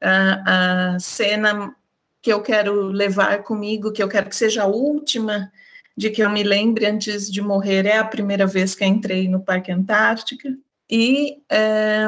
A, 0.02 0.94
a 0.96 1.00
cena 1.00 1.76
que 2.22 2.32
eu 2.32 2.42
quero 2.42 2.84
levar 2.84 3.44
comigo, 3.44 3.92
que 3.92 4.02
eu 4.02 4.08
quero 4.08 4.30
que 4.30 4.36
seja 4.36 4.64
a 4.64 4.68
última 4.68 5.52
de 5.96 6.10
que 6.10 6.24
eu 6.24 6.30
me 6.30 6.42
lembre 6.42 6.86
antes 6.86 7.30
de 7.30 7.42
morrer, 7.42 7.86
é 7.86 7.98
a 7.98 8.06
primeira 8.06 8.48
vez 8.48 8.74
que 8.74 8.86
entrei 8.86 9.28
no 9.28 9.42
Parque 9.42 9.74
Antártica. 9.74 10.58
E. 10.90 11.42
É, 11.50 12.08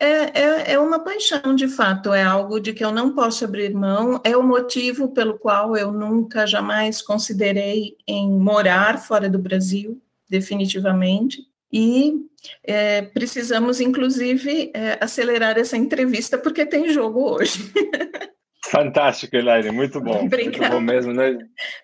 é, 0.00 0.40
é, 0.40 0.72
é, 0.72 0.78
uma 0.78 1.00
paixão, 1.00 1.54
de 1.54 1.68
fato, 1.68 2.12
é 2.12 2.22
algo 2.22 2.60
de 2.60 2.72
que 2.72 2.84
eu 2.84 2.92
não 2.92 3.14
posso 3.14 3.44
abrir 3.44 3.74
mão, 3.74 4.20
é 4.24 4.36
o 4.36 4.42
motivo 4.42 5.08
pelo 5.08 5.38
qual 5.38 5.76
eu 5.76 5.92
nunca, 5.92 6.46
jamais 6.46 7.02
considerei 7.02 7.96
em 8.06 8.30
morar 8.30 8.98
fora 8.98 9.28
do 9.28 9.38
Brasil, 9.38 10.00
definitivamente. 10.28 11.46
e 11.72 12.28
é, 12.64 13.02
precisamos, 13.02 13.80
inclusive, 13.80 14.70
é, 14.74 14.96
acelerar 15.00 15.58
essa 15.58 15.76
entrevista, 15.76 16.38
porque 16.38 16.64
tem 16.64 16.88
jogo 16.90 17.34
hoje. 17.34 17.70
Fantástico, 18.70 19.34
Elaine, 19.36 19.70
muito 19.70 20.00
bom. 20.00 20.24
Obrigada. 20.26 20.58
Muito 20.58 20.70
bom 20.70 20.80
mesmo, 20.80 21.12
né? 21.12 21.38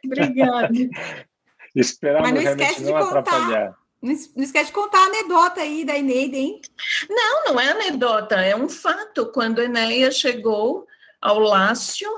Obrigada. 0.04 0.70
Esperamos 1.74 2.30
não 2.30 2.40
realmente 2.40 2.82
não 2.82 2.96
atrapalhar. 2.96 3.74
Não 4.04 4.44
esquece 4.44 4.66
de 4.66 4.72
contar 4.72 4.98
a 4.98 5.06
anedota 5.06 5.62
aí 5.62 5.82
da 5.82 5.96
Eneida, 5.96 6.36
hein? 6.36 6.60
Não, 7.08 7.44
não 7.46 7.60
é 7.60 7.70
anedota, 7.70 8.34
é 8.34 8.54
um 8.54 8.68
fato. 8.68 9.32
Quando 9.32 9.62
Enéia 9.62 10.10
chegou 10.10 10.86
ao 11.22 11.38
Lácio, 11.38 12.10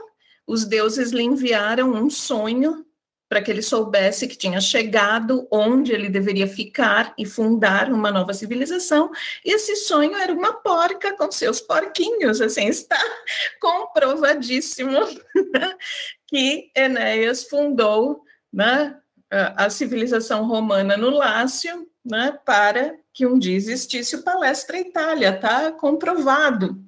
os 0.45 0.65
deuses 0.65 1.13
lhe 1.13 1.23
enviaram 1.23 1.93
um 1.93 2.11
sonho 2.11 2.85
para 3.29 3.41
que 3.41 3.53
ele 3.53 3.63
soubesse 3.63 4.27
que 4.27 4.37
tinha 4.37 4.61
chegado 4.61 5.47
onde 5.51 5.93
ele 5.93 6.09
deveria 6.09 6.49
ficar 6.49 7.15
e 7.17 7.25
fundar 7.25 7.93
uma 7.93 8.11
nova 8.11 8.35
civilização. 8.35 9.13
E 9.45 9.55
esse 9.55 9.77
sonho 9.77 10.17
era 10.17 10.33
uma 10.33 10.55
porca 10.55 11.17
com 11.17 11.31
seus 11.31 11.61
porquinhos, 11.61 12.41
assim, 12.41 12.67
está 12.69 13.01
comprovadíssimo 13.61 14.99
que 16.27 16.69
Enéas 16.75 17.45
fundou 17.45 18.25
né, 18.53 18.97
a 19.57 19.71
civilização 19.71 20.47
romana 20.47 20.97
no 20.97 21.11
Lácio, 21.11 21.87
né, 22.05 22.39
para 22.45 22.95
que 23.13 23.27
um 23.27 23.39
dia 23.39 23.57
existisse 23.57 24.17
o 24.17 24.23
Palestra 24.23 24.79
Itália, 24.79 25.31
está 25.31 25.73
comprovado 25.73 26.87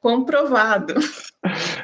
comprovado. 0.00 0.94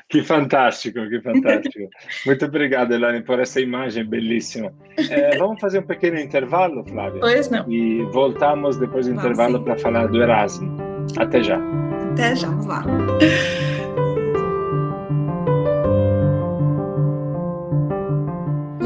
Que 0.09 0.23
fantástico, 0.23 1.01
que 1.09 1.21
fantástico. 1.21 1.89
Muito 2.27 2.45
obrigado, 2.45 2.93
Elane, 2.93 3.23
por 3.23 3.41
essa 3.41 3.59
imagem 3.59 4.05
belíssima. 4.05 4.73
É, 5.11 5.37
vamos 5.39 5.59
fazer 5.61 5.79
um 5.79 5.83
pequeno 5.83 6.19
intervalo, 6.21 6.85
Flávia? 6.85 7.21
Pois 7.21 7.51
não. 7.51 7.69
E 7.69 8.03
voltamos 8.13 8.77
depois 8.77 9.07
do 9.07 9.15
intervalo 9.15 9.65
para 9.65 9.77
falar 9.79 10.07
do 10.09 10.23
Erasmo. 10.23 10.77
Até 11.17 11.43
já. 11.43 11.59
Até 12.13 12.37
já. 12.37 12.49
Vamos 12.49 12.67
lá. 12.67 12.85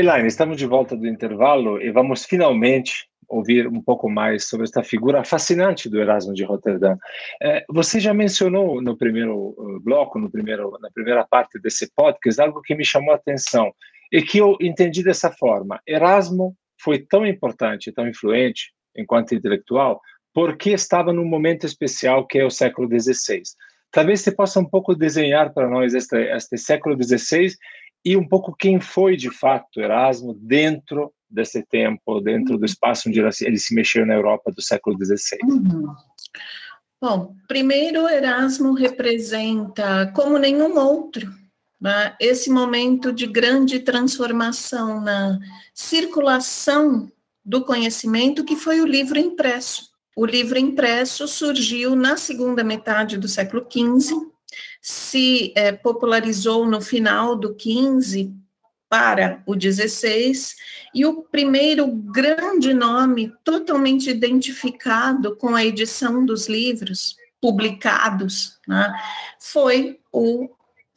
Elaine, 0.00 0.28
estamos 0.28 0.56
de 0.56 0.64
volta 0.64 0.96
do 0.96 1.06
intervalo 1.06 1.78
e 1.78 1.90
vamos 1.90 2.24
finalmente 2.24 3.06
ouvir 3.28 3.68
um 3.68 3.82
pouco 3.82 4.08
mais 4.08 4.48
sobre 4.48 4.64
esta 4.64 4.82
figura 4.82 5.22
fascinante 5.24 5.90
do 5.90 6.00
Erasmo 6.00 6.32
de 6.32 6.42
Roterdã. 6.42 6.96
É, 7.42 7.66
você 7.68 8.00
já 8.00 8.14
mencionou 8.14 8.80
no 8.80 8.96
primeiro 8.96 9.54
uh, 9.58 9.78
bloco, 9.80 10.18
no 10.18 10.30
primeiro, 10.30 10.74
na 10.80 10.90
primeira 10.90 11.22
parte 11.26 11.60
desse 11.60 11.92
podcast, 11.94 12.40
algo 12.40 12.62
que 12.62 12.74
me 12.74 12.82
chamou 12.82 13.12
a 13.12 13.16
atenção 13.16 13.74
e 14.10 14.22
que 14.22 14.38
eu 14.38 14.56
entendi 14.58 15.02
dessa 15.02 15.30
forma. 15.32 15.78
Erasmo 15.86 16.56
foi 16.82 17.00
tão 17.00 17.26
importante, 17.26 17.92
tão 17.92 18.08
influente 18.08 18.72
enquanto 18.96 19.34
intelectual, 19.34 20.00
porque 20.32 20.70
estava 20.70 21.12
num 21.12 21.26
momento 21.26 21.66
especial 21.66 22.26
que 22.26 22.38
é 22.38 22.44
o 22.46 22.50
século 22.50 22.88
XVI. 22.88 23.42
Talvez 23.90 24.22
você 24.22 24.32
possa 24.32 24.60
um 24.60 24.64
pouco 24.64 24.94
desenhar 24.94 25.52
para 25.52 25.68
nós 25.68 25.92
este, 25.92 26.16
este 26.16 26.56
século 26.56 26.96
XVI 26.96 27.50
e 28.04 28.16
um 28.16 28.26
pouco 28.26 28.54
quem 28.56 28.80
foi 28.80 29.16
de 29.16 29.30
fato 29.30 29.80
Erasmo 29.80 30.34
dentro 30.34 31.12
desse 31.28 31.62
tempo, 31.62 32.20
dentro 32.20 32.58
do 32.58 32.64
espaço 32.64 33.08
onde 33.08 33.20
ele 33.20 33.58
se 33.58 33.74
mexeu 33.74 34.04
na 34.04 34.14
Europa 34.14 34.50
do 34.50 34.60
século 34.60 34.96
XVI? 34.96 35.38
Uhum. 35.44 35.94
Bom, 37.00 37.34
primeiro, 37.48 38.08
Erasmo 38.08 38.74
representa, 38.74 40.12
como 40.14 40.38
nenhum 40.38 40.76
outro, 40.78 41.30
né, 41.80 42.14
esse 42.20 42.50
momento 42.50 43.10
de 43.12 43.26
grande 43.26 43.80
transformação 43.80 45.00
na 45.00 45.38
circulação 45.72 47.10
do 47.42 47.64
conhecimento, 47.64 48.44
que 48.44 48.54
foi 48.54 48.82
o 48.82 48.86
livro 48.86 49.18
impresso. 49.18 49.88
O 50.14 50.26
livro 50.26 50.58
impresso 50.58 51.26
surgiu 51.26 51.96
na 51.96 52.18
segunda 52.18 52.62
metade 52.62 53.16
do 53.16 53.28
século 53.28 53.66
XV, 53.66 54.29
se 54.80 55.52
é, 55.54 55.72
popularizou 55.72 56.66
no 56.66 56.80
final 56.80 57.36
do 57.36 57.56
XV 57.58 58.32
para 58.88 59.40
o 59.46 59.54
16, 59.54 60.56
e 60.92 61.06
o 61.06 61.22
primeiro 61.22 61.86
grande 61.86 62.74
nome 62.74 63.32
totalmente 63.44 64.10
identificado 64.10 65.36
com 65.36 65.54
a 65.54 65.64
edição 65.64 66.26
dos 66.26 66.48
livros 66.48 67.14
publicados 67.40 68.58
né, 68.66 68.92
foi, 69.38 70.00
o, 70.12 70.48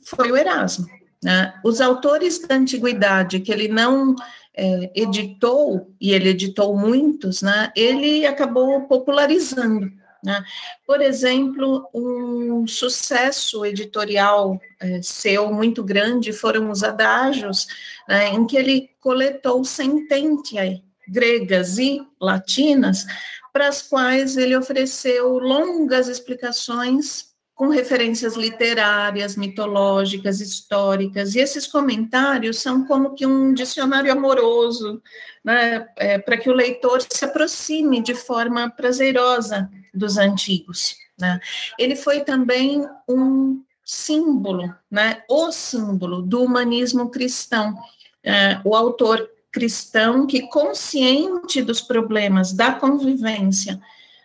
foi 0.04 0.32
o 0.32 0.36
Erasmo. 0.36 0.88
Né? 1.24 1.54
Os 1.64 1.80
autores 1.80 2.40
da 2.40 2.56
antiguidade, 2.56 3.40
que 3.40 3.52
ele 3.52 3.68
não 3.68 4.16
é, 4.56 4.92
editou, 4.96 5.94
e 6.02 6.14
ele 6.14 6.30
editou 6.30 6.76
muitos, 6.76 7.44
né, 7.44 7.72
ele 7.76 8.26
acabou 8.26 8.82
popularizando. 8.88 9.92
Né? 10.24 10.42
Por 10.88 11.02
exemplo, 11.02 11.90
um 11.94 12.66
sucesso 12.66 13.66
editorial 13.66 14.60
é, 14.80 15.02
seu 15.02 15.52
muito 15.54 15.84
grande 15.84 16.32
foram 16.32 16.72
os 16.72 16.82
adágios, 16.82 17.68
né, 18.08 18.30
em 18.30 18.48
que 18.48 18.56
ele 18.56 18.90
coletou 19.02 19.66
sententia 19.66 20.82
gregas 21.06 21.78
e 21.78 22.02
latinas, 22.22 23.06
para 23.52 23.68
as 23.68 23.82
quais 23.82 24.38
ele 24.38 24.56
ofereceu 24.56 25.38
longas 25.38 26.08
explicações 26.08 27.34
com 27.54 27.68
referências 27.68 28.36
literárias, 28.36 29.36
mitológicas, 29.36 30.40
históricas, 30.40 31.36
e 31.36 31.40
esses 31.40 31.68
comentários 31.68 32.60
são 32.60 32.86
como 32.86 33.14
que 33.14 33.28
um 33.28 33.54
dicionário 33.54 34.12
amoroso, 34.12 35.02
né, 35.44 35.88
é, 35.98 36.18
para 36.18 36.38
que 36.38 36.50
o 36.50 36.54
leitor 36.54 37.02
se 37.02 37.26
aproxime 37.26 38.02
de 38.02 38.16
forma 38.16 38.70
prazerosa 38.70 39.70
dos 39.94 40.18
antigos. 40.18 40.96
Né. 41.20 41.40
Ele 41.78 41.96
foi 41.96 42.22
também 42.22 42.86
um 43.08 43.64
símbolo, 43.86 44.74
né, 44.90 45.24
o 45.30 45.52
símbolo 45.52 46.22
do 46.22 46.42
humanismo 46.42 47.10
cristão, 47.10 47.78
é, 48.24 48.60
o 48.64 48.76
autor 48.76 49.30
cristão 49.52 50.26
que, 50.26 50.48
consciente 50.48 51.62
dos 51.62 51.82
problemas 51.82 52.54
da 52.54 52.74
convivência 52.74 53.80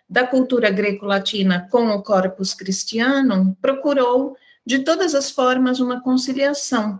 da 0.09 0.25
cultura 0.25 0.71
greco-latina 0.71 1.67
com 1.69 1.89
o 1.89 2.01
corpus 2.01 2.53
cristiano, 2.53 3.55
procurou 3.61 4.35
de 4.65 4.79
todas 4.79 5.13
as 5.13 5.29
formas 5.29 5.79
uma 5.79 6.01
conciliação 6.01 6.99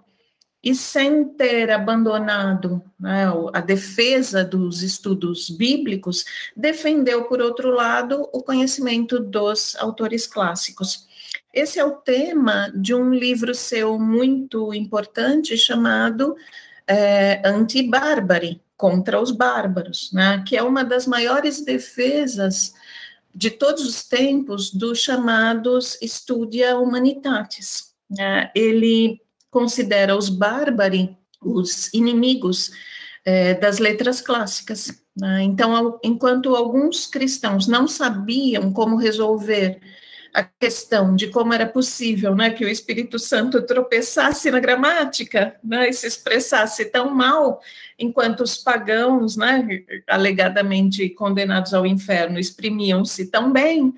e 0.63 0.75
sem 0.75 1.23
ter 1.23 1.71
abandonado 1.71 2.83
né, 2.99 3.25
a 3.53 3.61
defesa 3.61 4.43
dos 4.43 4.83
estudos 4.83 5.49
bíblicos, 5.49 6.25
defendeu, 6.55 7.23
por 7.25 7.41
outro 7.41 7.71
lado, 7.71 8.27
o 8.33 8.43
conhecimento 8.43 9.19
dos 9.19 9.75
autores 9.77 10.27
clássicos. 10.27 11.07
Esse 11.53 11.79
é 11.79 11.85
o 11.85 11.95
tema 11.95 12.71
de 12.75 12.93
um 12.93 13.13
livro 13.13 13.55
seu 13.55 13.97
muito 13.97 14.73
importante 14.73 15.57
chamado 15.57 16.35
é, 16.85 17.41
Anti-Barbari, 17.45 18.61
contra 18.75 19.19
os 19.19 19.31
bárbaros, 19.31 20.09
né, 20.13 20.43
que 20.47 20.55
é 20.55 20.63
uma 20.63 20.85
das 20.85 21.05
maiores 21.05 21.61
defesas 21.61 22.73
de 23.33 23.49
todos 23.49 23.85
os 23.85 24.03
tempos 24.03 24.73
dos 24.73 24.99
chamados 24.99 25.97
Studia 26.01 26.77
Humanitatis. 26.77 27.93
É, 28.17 28.49
ele 28.55 29.21
considera 29.49 30.15
os 30.15 30.29
bárbari 30.29 31.17
os 31.41 31.93
inimigos 31.93 32.71
é, 33.25 33.53
das 33.53 33.79
letras 33.79 34.21
clássicas. 34.21 35.01
Né? 35.15 35.43
Então, 35.43 35.99
enquanto 36.03 36.55
alguns 36.55 37.05
cristãos 37.05 37.67
não 37.67 37.87
sabiam 37.87 38.71
como 38.71 38.97
resolver 38.97 39.79
a 40.31 40.43
questão 40.43 41.15
de 41.15 41.27
como 41.27 41.53
era 41.53 41.65
possível 41.65 42.35
né, 42.35 42.51
que 42.51 42.63
o 42.63 42.69
Espírito 42.69 43.17
Santo 43.17 43.65
tropeçasse 43.65 44.51
na 44.51 44.59
gramática 44.59 45.55
né, 45.63 45.89
e 45.89 45.93
se 45.93 46.05
expressasse 46.05 46.85
tão 46.85 47.09
mal, 47.09 47.59
enquanto 47.97 48.41
os 48.41 48.55
pagãos, 48.55 49.35
né, 49.35 49.83
alegadamente 50.07 51.09
condenados 51.09 51.73
ao 51.73 51.85
inferno, 51.85 52.37
exprimiam-se 52.37 53.25
tão 53.25 53.51
bem, 53.51 53.93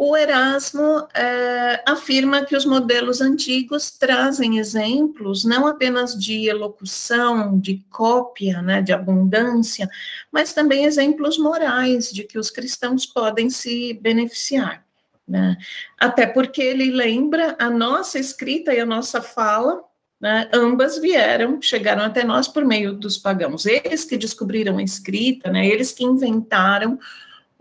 o 0.00 0.16
Erasmo 0.16 1.08
é, 1.12 1.82
afirma 1.84 2.44
que 2.44 2.56
os 2.56 2.64
modelos 2.64 3.20
antigos 3.20 3.90
trazem 3.90 4.58
exemplos 4.58 5.44
não 5.44 5.66
apenas 5.66 6.16
de 6.16 6.46
elocução, 6.46 7.58
de 7.58 7.84
cópia, 7.90 8.62
né, 8.62 8.80
de 8.80 8.92
abundância, 8.92 9.90
mas 10.30 10.52
também 10.52 10.84
exemplos 10.84 11.36
morais 11.36 12.12
de 12.12 12.22
que 12.22 12.38
os 12.38 12.48
cristãos 12.48 13.04
podem 13.04 13.50
se 13.50 13.92
beneficiar. 13.94 14.86
Né? 15.26 15.56
Até 15.98 16.28
porque 16.28 16.62
ele 16.62 16.92
lembra 16.92 17.56
a 17.58 17.68
nossa 17.68 18.20
escrita 18.20 18.72
e 18.72 18.78
a 18.78 18.86
nossa 18.86 19.20
fala 19.20 19.82
né, 20.20 20.48
ambas 20.54 20.98
vieram, 20.98 21.60
chegaram 21.60 22.04
até 22.04 22.22
nós 22.22 22.46
por 22.46 22.64
meio 22.64 22.92
dos 22.92 23.18
pagãos. 23.18 23.66
Eles 23.66 24.04
que 24.04 24.16
descobriram 24.16 24.78
a 24.78 24.82
escrita, 24.82 25.50
né, 25.50 25.66
eles 25.66 25.90
que 25.90 26.04
inventaram 26.04 27.00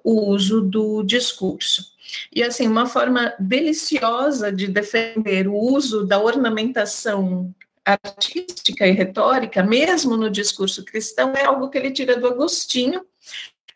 o 0.04 0.30
uso 0.30 0.62
do 0.62 1.02
discurso. 1.02 1.97
E 2.34 2.44
assim, 2.44 2.68
uma 2.68 2.86
forma 2.86 3.34
deliciosa 3.40 4.52
de 4.52 4.68
defender 4.68 5.48
o 5.48 5.56
uso 5.56 6.06
da 6.06 6.20
ornamentação 6.20 7.54
artística 7.86 8.86
e 8.86 8.92
retórica, 8.92 9.64
mesmo 9.64 10.18
no 10.18 10.30
discurso 10.30 10.84
cristão, 10.84 11.34
é 11.34 11.46
algo 11.46 11.70
que 11.70 11.78
ele 11.78 11.92
tira 11.92 12.18
do 12.18 12.28
Agostinho, 12.28 13.02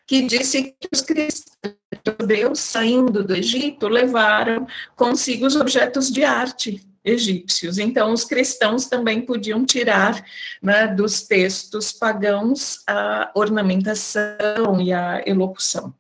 que 0.06 0.22
disse 0.24 0.76
que 0.78 0.90
os 0.94 1.02
cristãos 1.02 1.76
judeus 2.20 2.60
saindo 2.60 3.24
do 3.24 3.36
Egito 3.36 3.88
levaram 3.88 4.68
consigo 4.96 5.46
os 5.46 5.56
objetos 5.56 6.12
de 6.12 6.24
arte 6.24 6.82
egípcios. 7.04 7.78
Então, 7.80 8.14
os 8.14 8.24
cristãos 8.24 8.86
também 8.86 9.22
podiam 9.22 9.66
tirar 9.66 10.24
né, 10.62 10.88
dos 10.88 11.24
textos 11.24 11.92
pagãos 11.92 12.84
a 12.88 13.32
ornamentação 13.36 14.80
e 14.82 14.94
a 14.94 15.24
elocução. 15.26 15.94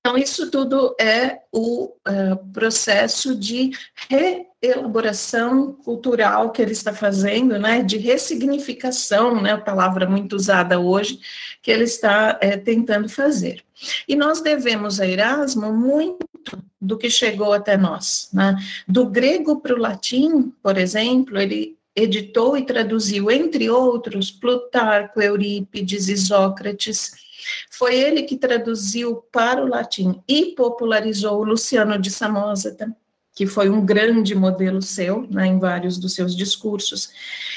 Então, 0.00 0.18
isso 0.18 0.50
tudo 0.50 0.94
é 1.00 1.40
o 1.50 1.86
uh, 1.86 2.52
processo 2.52 3.34
de 3.34 3.70
reelaboração 4.08 5.72
cultural 5.72 6.50
que 6.50 6.60
ele 6.60 6.72
está 6.72 6.92
fazendo, 6.92 7.58
né, 7.58 7.82
de 7.82 7.96
ressignificação, 7.96 9.40
né, 9.40 9.52
a 9.52 9.58
palavra 9.58 10.06
muito 10.06 10.36
usada 10.36 10.78
hoje, 10.78 11.18
que 11.62 11.70
ele 11.70 11.84
está 11.84 12.38
é, 12.40 12.56
tentando 12.56 13.08
fazer. 13.08 13.64
E 14.06 14.14
nós 14.14 14.40
devemos 14.40 15.00
a 15.00 15.06
Erasmo 15.06 15.72
muito 15.72 16.26
do 16.80 16.98
que 16.98 17.10
chegou 17.10 17.52
até 17.52 17.76
nós. 17.76 18.28
Né? 18.32 18.56
Do 18.86 19.06
grego 19.06 19.60
para 19.60 19.74
o 19.74 19.78
latim, 19.78 20.52
por 20.62 20.76
exemplo, 20.76 21.38
ele 21.38 21.78
editou 21.94 22.56
e 22.56 22.64
traduziu, 22.64 23.30
entre 23.30 23.68
outros, 23.68 24.30
Plutarco, 24.30 25.20
Eurípides, 25.20 26.08
Isócrates, 26.08 27.12
foi 27.70 27.96
ele 27.96 28.22
que 28.22 28.36
traduziu 28.36 29.16
para 29.32 29.62
o 29.62 29.68
latim 29.68 30.22
e 30.26 30.54
popularizou 30.54 31.40
o 31.40 31.44
Luciano 31.44 31.98
de 31.98 32.10
Samosata, 32.10 32.94
que 33.34 33.46
foi 33.46 33.70
um 33.70 33.84
grande 33.84 34.34
modelo 34.34 34.82
seu, 34.82 35.26
né, 35.30 35.46
em 35.46 35.58
vários 35.58 35.98
dos 35.98 36.14
seus 36.14 36.36
discursos. 36.36 37.10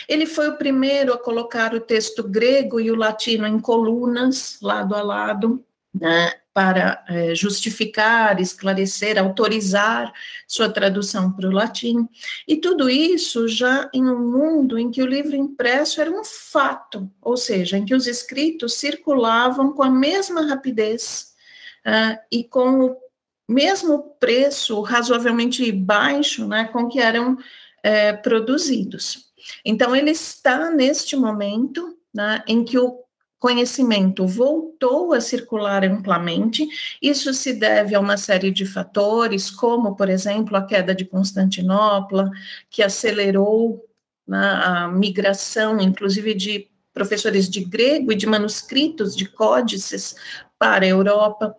Ele 0.07 0.25
foi 0.25 0.49
o 0.49 0.57
primeiro 0.57 1.13
a 1.13 1.17
colocar 1.17 1.73
o 1.73 1.81
texto 1.81 2.23
grego 2.23 2.79
e 2.79 2.91
o 2.91 2.95
latino 2.95 3.47
em 3.47 3.59
colunas, 3.59 4.57
lado 4.61 4.95
a 4.95 5.01
lado, 5.01 5.63
né, 5.93 6.33
para 6.53 7.03
é, 7.07 7.33
justificar, 7.33 8.39
esclarecer, 8.39 9.17
autorizar 9.17 10.13
sua 10.47 10.69
tradução 10.69 11.31
para 11.31 11.47
o 11.47 11.51
latim. 11.51 12.07
E 12.47 12.57
tudo 12.57 12.89
isso 12.89 13.47
já 13.47 13.89
em 13.91 14.07
um 14.07 14.19
mundo 14.19 14.77
em 14.77 14.91
que 14.91 15.01
o 15.01 15.07
livro 15.07 15.35
impresso 15.35 15.99
era 15.99 16.11
um 16.11 16.23
fato, 16.23 17.09
ou 17.21 17.35
seja, 17.35 17.77
em 17.77 17.85
que 17.85 17.95
os 17.95 18.05
escritos 18.05 18.75
circulavam 18.75 19.73
com 19.73 19.81
a 19.81 19.89
mesma 19.89 20.45
rapidez 20.45 21.33
uh, 21.85 22.19
e 22.31 22.43
com 22.43 22.85
o 22.85 22.97
mesmo 23.47 24.15
preço 24.19 24.79
razoavelmente 24.81 25.69
baixo 25.71 26.47
né, 26.47 26.65
com 26.65 26.87
que 26.87 26.99
eram 26.99 27.37
é, 27.81 28.13
produzidos. 28.13 29.31
Então, 29.65 29.95
ele 29.95 30.11
está 30.11 30.69
neste 30.69 31.15
momento 31.15 31.97
né, 32.13 32.43
em 32.47 32.63
que 32.63 32.77
o 32.77 33.02
conhecimento 33.43 34.25
voltou 34.25 35.11
a 35.11 35.19
circular 35.19 35.83
amplamente. 35.83 36.65
Isso 37.01 37.33
se 37.33 37.51
deve 37.51 37.93
a 37.93 37.99
uma 37.99 38.15
série 38.15 38.49
de 38.49 38.65
fatores, 38.65 39.51
como, 39.51 39.97
por 39.97 40.09
exemplo, 40.09 40.55
a 40.55 40.65
queda 40.65 40.95
de 40.95 41.03
Constantinopla, 41.03 42.31
que 42.69 42.81
acelerou 42.81 43.83
né, 44.25 44.37
a 44.63 44.87
migração, 44.87 45.77
inclusive, 45.81 46.33
de 46.33 46.69
professores 46.93 47.49
de 47.49 47.65
grego 47.65 48.13
e 48.13 48.15
de 48.15 48.25
manuscritos, 48.25 49.13
de 49.13 49.25
códices, 49.25 50.15
para 50.57 50.85
a 50.85 50.87
Europa, 50.87 51.53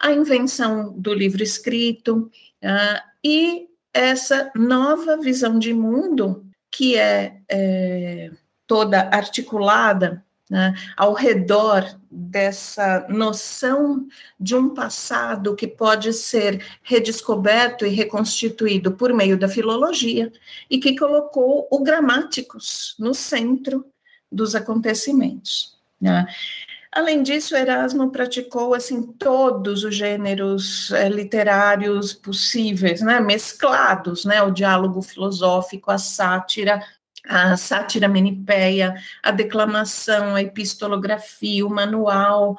a 0.00 0.10
invenção 0.10 0.92
do 0.98 1.14
livro 1.14 1.40
escrito, 1.40 2.32
uh, 2.64 3.00
e 3.22 3.68
essa 3.94 4.50
nova 4.56 5.16
visão 5.16 5.56
de 5.56 5.72
mundo, 5.72 6.44
que 6.68 6.96
é, 6.96 7.40
é 7.48 8.32
toda 8.66 9.08
articulada 9.12 10.26
né, 10.50 10.74
ao 10.96 11.12
redor 11.12 11.84
dessa 12.10 13.06
noção 13.08 14.06
de 14.40 14.56
um 14.56 14.70
passado 14.70 15.54
que 15.54 15.66
pode 15.66 16.12
ser 16.12 16.64
redescoberto 16.82 17.84
e 17.84 17.90
reconstituído 17.90 18.92
por 18.92 19.12
meio 19.12 19.38
da 19.38 19.48
filologia 19.48 20.32
e 20.70 20.78
que 20.78 20.96
colocou 20.96 21.68
o 21.70 21.80
gramáticos 21.80 22.94
no 22.98 23.12
centro 23.14 23.84
dos 24.30 24.54
acontecimentos. 24.54 25.76
Né. 26.00 26.26
Além 26.90 27.22
disso, 27.22 27.54
Erasmo 27.54 28.10
praticou 28.10 28.72
assim 28.72 29.02
todos 29.02 29.84
os 29.84 29.94
gêneros 29.94 30.90
é, 30.92 31.08
literários 31.08 32.14
possíveis, 32.14 33.02
né, 33.02 33.20
mesclados, 33.20 34.24
né, 34.24 34.42
o 34.42 34.50
diálogo 34.50 35.02
filosófico, 35.02 35.90
a 35.90 35.98
sátira, 35.98 36.82
a 37.28 37.56
sátira 37.58 38.08
menipeia, 38.08 38.94
a 39.22 39.30
declamação, 39.30 40.34
a 40.34 40.42
epistolografia, 40.42 41.66
o 41.66 41.70
manual, 41.70 42.56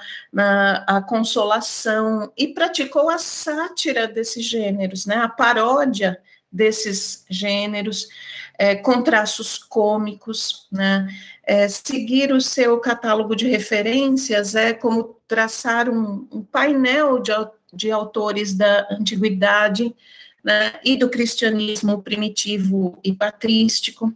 a 0.85 1.01
consolação, 1.01 2.31
e 2.37 2.49
praticou 2.49 3.09
a 3.09 3.17
sátira 3.17 4.07
desses 4.07 4.45
gêneros, 4.45 5.07
né, 5.07 5.15
a 5.15 5.27
paródia 5.27 6.19
desses 6.51 7.25
gêneros, 7.29 8.07
é, 8.59 8.75
com 8.75 9.01
traços 9.01 9.57
cômicos, 9.57 10.67
né, 10.71 11.07
é, 11.43 11.67
seguir 11.67 12.31
o 12.31 12.39
seu 12.39 12.79
catálogo 12.79 13.35
de 13.35 13.47
referências 13.47 14.53
é 14.53 14.71
como 14.71 15.19
traçar 15.27 15.89
um, 15.89 16.27
um 16.31 16.43
painel 16.43 17.19
de, 17.19 17.31
de 17.73 17.89
autores 17.89 18.53
da 18.53 18.87
antiguidade, 18.91 19.95
né, 20.43 20.79
e 20.83 20.95
do 20.95 21.09
cristianismo 21.09 22.01
primitivo 22.01 22.97
e 23.03 23.13
patrístico, 23.13 24.13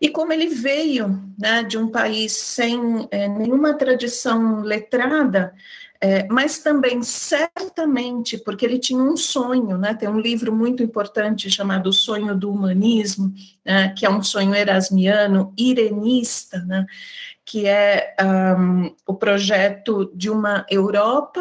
e 0.00 0.08
como 0.08 0.32
ele 0.32 0.48
veio 0.48 1.22
né, 1.38 1.62
de 1.62 1.78
um 1.78 1.88
país 1.88 2.32
sem 2.32 3.08
é, 3.10 3.28
nenhuma 3.28 3.74
tradição 3.74 4.60
letrada, 4.60 5.54
é, 6.00 6.26
mas 6.26 6.58
também 6.58 7.00
certamente 7.02 8.36
porque 8.36 8.66
ele 8.66 8.78
tinha 8.78 9.00
um 9.00 9.16
sonho, 9.16 9.78
né? 9.78 9.94
Tem 9.94 10.08
um 10.08 10.18
livro 10.18 10.52
muito 10.52 10.82
importante 10.82 11.48
chamado 11.48 11.90
O 11.90 11.92
Sonho 11.92 12.36
do 12.36 12.50
Humanismo, 12.50 13.32
né, 13.64 13.94
que 13.96 14.04
é 14.04 14.10
um 14.10 14.20
sonho 14.20 14.52
erasmiano, 14.52 15.54
irenista, 15.56 16.58
né? 16.64 16.84
Que 17.44 17.68
é 17.68 18.16
um, 18.58 18.92
o 19.06 19.14
projeto 19.14 20.10
de 20.12 20.28
uma 20.28 20.66
Europa 20.68 21.40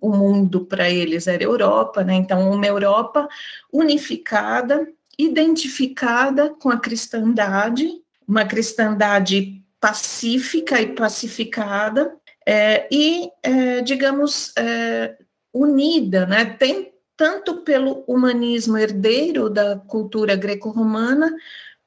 o 0.00 0.10
mundo 0.10 0.64
para 0.64 0.88
eles 0.88 1.26
era 1.26 1.44
Europa, 1.44 2.02
né? 2.02 2.14
Então, 2.14 2.50
uma 2.50 2.66
Europa 2.66 3.28
unificada, 3.70 4.88
identificada 5.24 6.50
com 6.50 6.70
a 6.70 6.78
cristandade, 6.78 7.88
uma 8.26 8.44
cristandade 8.44 9.62
pacífica 9.80 10.80
e 10.80 10.94
pacificada, 10.94 12.14
é, 12.46 12.88
e, 12.90 13.30
é, 13.42 13.80
digamos, 13.82 14.52
é, 14.56 15.16
unida, 15.52 16.26
né? 16.26 16.44
Tem 16.44 16.92
tanto 17.16 17.58
pelo 17.58 18.02
humanismo 18.06 18.78
herdeiro 18.78 19.50
da 19.50 19.76
cultura 19.76 20.36
greco-romana, 20.36 21.34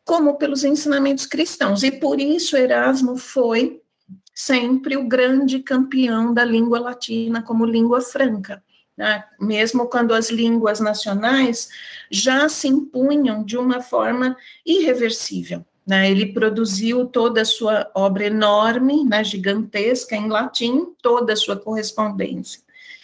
como 0.06 0.38
pelos 0.38 0.64
ensinamentos 0.64 1.26
cristãos. 1.26 1.82
E 1.82 1.92
por 1.92 2.20
isso 2.20 2.56
Erasmo 2.58 3.18
foi 3.18 3.82
sempre 4.36 4.98
o 4.98 5.08
grande 5.08 5.60
campeão 5.60 6.34
da 6.34 6.44
língua 6.44 6.80
latina 6.80 7.42
como 7.42 7.66
língua 7.66 8.02
franca 8.02 8.62
né? 8.98 9.24
mesmo 9.40 9.88
quando 9.88 10.14
as 10.14 10.30
línguas 10.30 10.80
nacionais 10.80 11.70
já 12.10 12.48
se 12.48 12.68
impunham 12.68 13.44
de 13.44 13.58
uma 13.58 13.82
forma 13.82 14.38
irreversível. 14.66 15.66
Né? 15.86 16.10
Ele 16.10 16.28
produziu 16.28 17.06
toda 17.06 17.42
a 17.42 17.46
sua 17.46 17.92
obra 17.94 18.26
enorme, 18.26 19.04
né, 19.04 19.24
gigantesca, 19.24 20.16
em 20.16 20.30
latim, 20.30 20.94
toda 21.02 21.34
a 21.34 21.36
sua 21.38 21.58
correspondência 21.58 22.62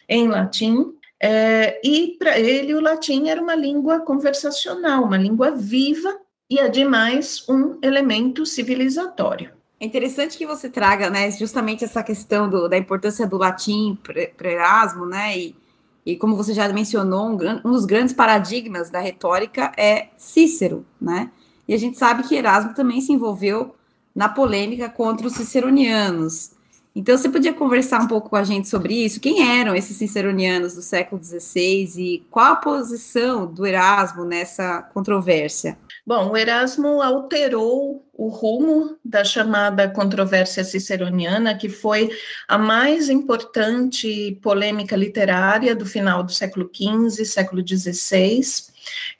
em 0.07 0.27
latim, 0.27 0.93
é, 1.21 1.79
e 1.85 2.15
para 2.17 2.39
ele 2.39 2.73
o 2.73 2.81
latim 2.81 3.27
era 3.27 3.41
uma 3.41 3.53
língua 3.53 3.99
conversacional, 3.99 5.03
uma 5.03 5.17
língua 5.17 5.51
viva 5.51 6.17
e, 6.49 6.59
ademais, 6.59 7.47
um 7.47 7.77
elemento 7.83 8.45
civilizatório. 8.45 9.51
É 9.79 9.85
interessante 9.85 10.37
que 10.37 10.47
você 10.47 10.69
traga, 10.69 11.09
né, 11.09 11.29
justamente 11.31 11.83
essa 11.83 12.01
questão 12.01 12.49
do, 12.49 12.67
da 12.67 12.77
importância 12.77 13.27
do 13.27 13.37
latim 13.37 13.97
para 14.01 14.51
Erasmo, 14.51 15.05
né, 15.05 15.37
e 15.37 15.55
e 16.05 16.15
como 16.15 16.35
você 16.35 16.53
já 16.53 16.67
mencionou, 16.69 17.29
um, 17.29 17.37
um 17.65 17.71
dos 17.71 17.85
grandes 17.85 18.13
paradigmas 18.13 18.89
da 18.89 18.99
retórica 18.99 19.71
é 19.77 20.09
Cícero, 20.17 20.85
né? 20.99 21.31
E 21.67 21.73
a 21.73 21.77
gente 21.77 21.97
sabe 21.97 22.23
que 22.23 22.35
Erasmo 22.35 22.73
também 22.73 22.99
se 22.99 23.11
envolveu 23.11 23.75
na 24.15 24.27
polêmica 24.27 24.89
contra 24.89 25.27
os 25.27 25.33
ciceronianos. 25.33 26.51
Então, 26.95 27.15
você 27.15 27.29
podia 27.29 27.53
conversar 27.53 28.01
um 28.01 28.07
pouco 28.07 28.29
com 28.29 28.35
a 28.35 28.43
gente 28.43 28.67
sobre 28.67 29.05
isso? 29.05 29.19
Quem 29.19 29.47
eram 29.59 29.75
esses 29.75 29.95
ciceronianos 29.95 30.73
do 30.73 30.81
século 30.81 31.23
XVI 31.23 31.93
e 31.97 32.25
qual 32.31 32.53
a 32.53 32.55
posição 32.55 33.45
do 33.45 33.65
Erasmo 33.65 34.25
nessa 34.25 34.81
controvérsia? 34.81 35.77
Bom, 36.05 36.31
o 36.31 36.37
Erasmo 36.37 37.01
alterou 37.01 38.05
o 38.13 38.27
rumo 38.27 38.97
da 39.03 39.23
chamada 39.23 39.89
controvérsia 39.89 40.63
ciceroniana, 40.63 41.55
que 41.55 41.69
foi 41.69 42.09
a 42.47 42.57
mais 42.57 43.09
importante 43.09 44.37
polêmica 44.41 44.95
literária 44.95 45.75
do 45.75 45.85
final 45.85 46.23
do 46.23 46.31
século 46.31 46.69
XV, 46.73 47.23
século 47.25 47.65
XVI, 47.65 48.41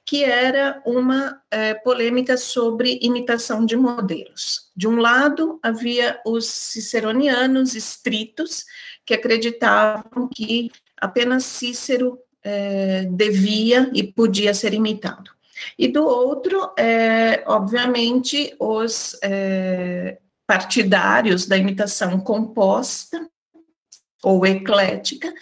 que 0.06 0.24
era 0.24 0.82
uma 0.86 1.42
é, 1.52 1.74
polêmica 1.76 2.36
sobre 2.36 3.00
imitação 3.02 3.66
de 3.66 3.76
modelos. 3.76 4.70
De 4.76 4.88
um 4.88 4.98
lado, 4.98 5.60
havia 5.62 6.20
os 6.26 6.48
ciceronianos 6.48 7.76
estritos, 7.76 8.66
que 9.06 9.14
acreditavam 9.14 10.30
que 10.34 10.72
apenas 10.98 11.44
Cícero 11.46 12.20
é, 12.44 13.06
devia 13.12 13.90
e 13.94 14.04
podia 14.04 14.54
ser 14.54 14.74
imitado. 14.74 15.39
E 15.78 15.88
do 15.88 16.06
outro, 16.06 16.74
é, 16.78 17.44
obviamente, 17.46 18.56
os 18.60 19.18
é, 19.24 20.20
partidários 20.48 21.46
da 21.46 21.58
imitação 21.58 22.20
composta 22.20 23.30
ou 24.24 24.46
eclética, 24.46 25.34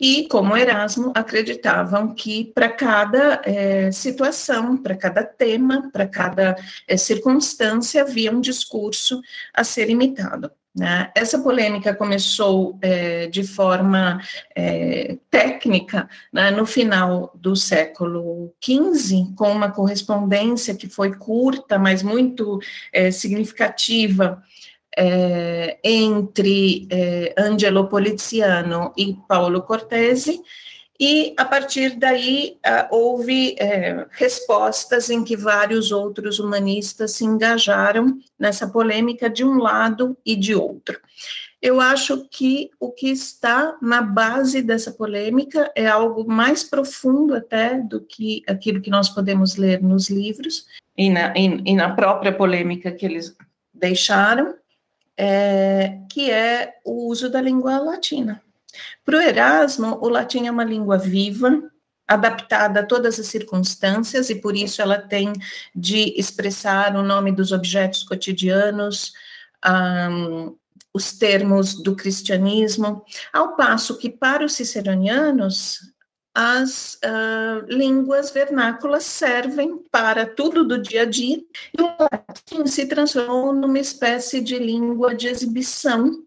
e, 0.00 0.26
como 0.28 0.56
Erasmo, 0.56 1.12
acreditavam 1.14 2.14
que 2.14 2.52
para 2.52 2.68
cada 2.68 3.40
é, 3.44 3.92
situação, 3.92 4.76
para 4.76 4.96
cada 4.96 5.22
tema, 5.22 5.88
para 5.92 6.06
cada 6.06 6.56
é, 6.88 6.96
circunstância, 6.96 8.02
havia 8.02 8.32
um 8.32 8.40
discurso 8.40 9.20
a 9.52 9.62
ser 9.62 9.88
imitado. 9.88 10.50
Né? 10.74 11.10
Essa 11.14 11.38
polêmica 11.38 11.94
começou 11.94 12.76
é, 12.82 13.28
de 13.28 13.44
forma 13.44 14.20
é, 14.56 15.16
técnica 15.30 16.08
né, 16.32 16.50
no 16.50 16.66
final 16.66 17.30
do 17.34 17.54
século 17.54 18.52
XV, 18.60 19.34
com 19.36 19.52
uma 19.52 19.70
correspondência 19.70 20.74
que 20.74 20.88
foi 20.88 21.14
curta, 21.14 21.78
mas 21.78 22.02
muito 22.02 22.58
é, 22.92 23.12
significativa 23.12 24.42
é, 24.96 25.78
entre 25.84 26.88
é, 26.90 27.34
Angelo 27.38 27.88
Poliziano 27.88 28.92
e 28.96 29.16
Paulo 29.28 29.62
Cortese, 29.62 30.40
e 30.98 31.34
a 31.36 31.44
partir 31.44 31.96
daí 31.96 32.56
uh, 32.64 32.94
houve 32.94 33.56
é, 33.58 34.06
respostas 34.10 35.10
em 35.10 35.24
que 35.24 35.36
vários 35.36 35.90
outros 35.90 36.38
humanistas 36.38 37.12
se 37.12 37.24
engajaram 37.24 38.18
nessa 38.38 38.68
polêmica 38.68 39.28
de 39.28 39.44
um 39.44 39.58
lado 39.58 40.16
e 40.24 40.36
de 40.36 40.54
outro. 40.54 41.00
Eu 41.60 41.80
acho 41.80 42.28
que 42.28 42.70
o 42.78 42.92
que 42.92 43.08
está 43.08 43.76
na 43.80 44.02
base 44.02 44.62
dessa 44.62 44.92
polêmica 44.92 45.72
é 45.74 45.86
algo 45.86 46.30
mais 46.30 46.62
profundo 46.62 47.34
até 47.34 47.80
do 47.80 48.00
que 48.02 48.42
aquilo 48.46 48.82
que 48.82 48.90
nós 48.90 49.08
podemos 49.08 49.56
ler 49.56 49.82
nos 49.82 50.10
livros 50.10 50.66
e 50.96 51.10
na, 51.10 51.32
e, 51.36 51.46
e 51.64 51.74
na 51.74 51.94
própria 51.94 52.32
polêmica 52.32 52.92
que 52.92 53.06
eles 53.06 53.34
deixaram, 53.72 54.54
é, 55.16 55.98
que 56.10 56.30
é 56.30 56.74
o 56.84 57.08
uso 57.08 57.30
da 57.30 57.40
língua 57.40 57.78
latina. 57.78 58.43
Para 59.04 59.18
o 59.18 59.20
Erasmo, 59.20 59.98
o 60.00 60.08
latim 60.08 60.46
é 60.46 60.50
uma 60.50 60.64
língua 60.64 60.98
viva, 60.98 61.62
adaptada 62.06 62.80
a 62.80 62.86
todas 62.86 63.18
as 63.18 63.26
circunstâncias, 63.26 64.28
e 64.30 64.34
por 64.34 64.54
isso 64.54 64.82
ela 64.82 64.98
tem 64.98 65.32
de 65.74 66.14
expressar 66.18 66.94
o 66.96 67.02
nome 67.02 67.32
dos 67.32 67.50
objetos 67.50 68.02
cotidianos, 68.02 69.12
um, 69.66 70.56
os 70.92 71.12
termos 71.12 71.82
do 71.82 71.96
cristianismo, 71.96 73.04
ao 73.32 73.56
passo 73.56 73.98
que 73.98 74.10
para 74.10 74.44
os 74.44 74.52
ciceronianos 74.54 75.80
as 76.36 76.94
uh, 77.04 77.64
línguas 77.68 78.32
vernáculas 78.32 79.04
servem 79.04 79.78
para 79.90 80.26
tudo 80.26 80.64
do 80.64 80.78
dia 80.78 81.02
a 81.02 81.04
dia, 81.04 81.38
e 81.78 81.80
o 81.80 81.96
latim 82.00 82.66
se 82.66 82.86
transformou 82.86 83.52
numa 83.52 83.78
espécie 83.78 84.40
de 84.40 84.58
língua 84.58 85.14
de 85.14 85.28
exibição, 85.28 86.24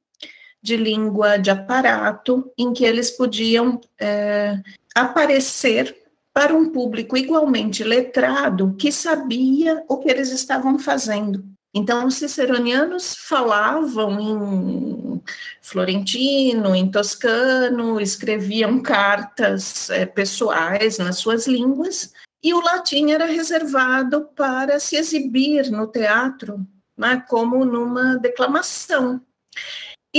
de 0.67 0.75
língua 0.75 1.37
de 1.37 1.49
aparato, 1.49 2.51
em 2.57 2.73
que 2.73 2.83
eles 2.83 3.09
podiam 3.09 3.79
é, 3.97 4.59
aparecer 4.93 5.95
para 6.33 6.53
um 6.53 6.69
público 6.69 7.15
igualmente 7.15 7.85
letrado 7.85 8.75
que 8.77 8.91
sabia 8.91 9.81
o 9.87 9.97
que 9.97 10.09
eles 10.09 10.29
estavam 10.29 10.77
fazendo. 10.77 11.43
Então, 11.73 12.05
os 12.05 12.15
ciceronianos 12.15 13.15
falavam 13.15 14.19
em 14.19 15.21
florentino, 15.61 16.75
em 16.75 16.91
toscano, 16.91 18.01
escreviam 18.01 18.81
cartas 18.81 19.89
é, 19.89 20.05
pessoais 20.05 20.97
nas 20.97 21.17
suas 21.17 21.47
línguas, 21.47 22.11
e 22.43 22.53
o 22.53 22.61
latim 22.61 23.11
era 23.11 23.25
reservado 23.25 24.29
para 24.35 24.79
se 24.79 24.97
exibir 24.97 25.71
no 25.71 25.87
teatro, 25.87 26.65
né, 26.97 27.23
como 27.29 27.63
numa 27.63 28.17
declamação. 28.17 29.21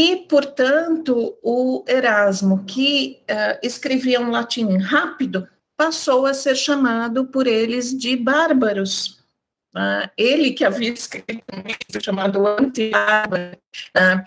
E, 0.01 0.15
portanto, 0.29 1.37
o 1.43 1.85
Erasmo, 1.89 2.65
que 2.65 3.21
uh, 3.29 3.59
escrevia 3.61 4.21
um 4.21 4.31
latim 4.31 4.77
rápido, 4.77 5.49
passou 5.77 6.25
a 6.25 6.33
ser 6.33 6.55
chamado 6.55 7.27
por 7.27 7.49
eles 7.49 7.97
de 7.99 8.15
bárbaros, 8.15 9.19
Uh, 9.77 10.09
ele 10.17 10.53
que 10.53 10.65
havia 10.65 10.91
escrito 10.91 11.45
um 11.53 11.59
livro 11.59 12.03
chamado 12.03 12.45
Anti-Água, 12.47 13.53
uh, 13.95 14.25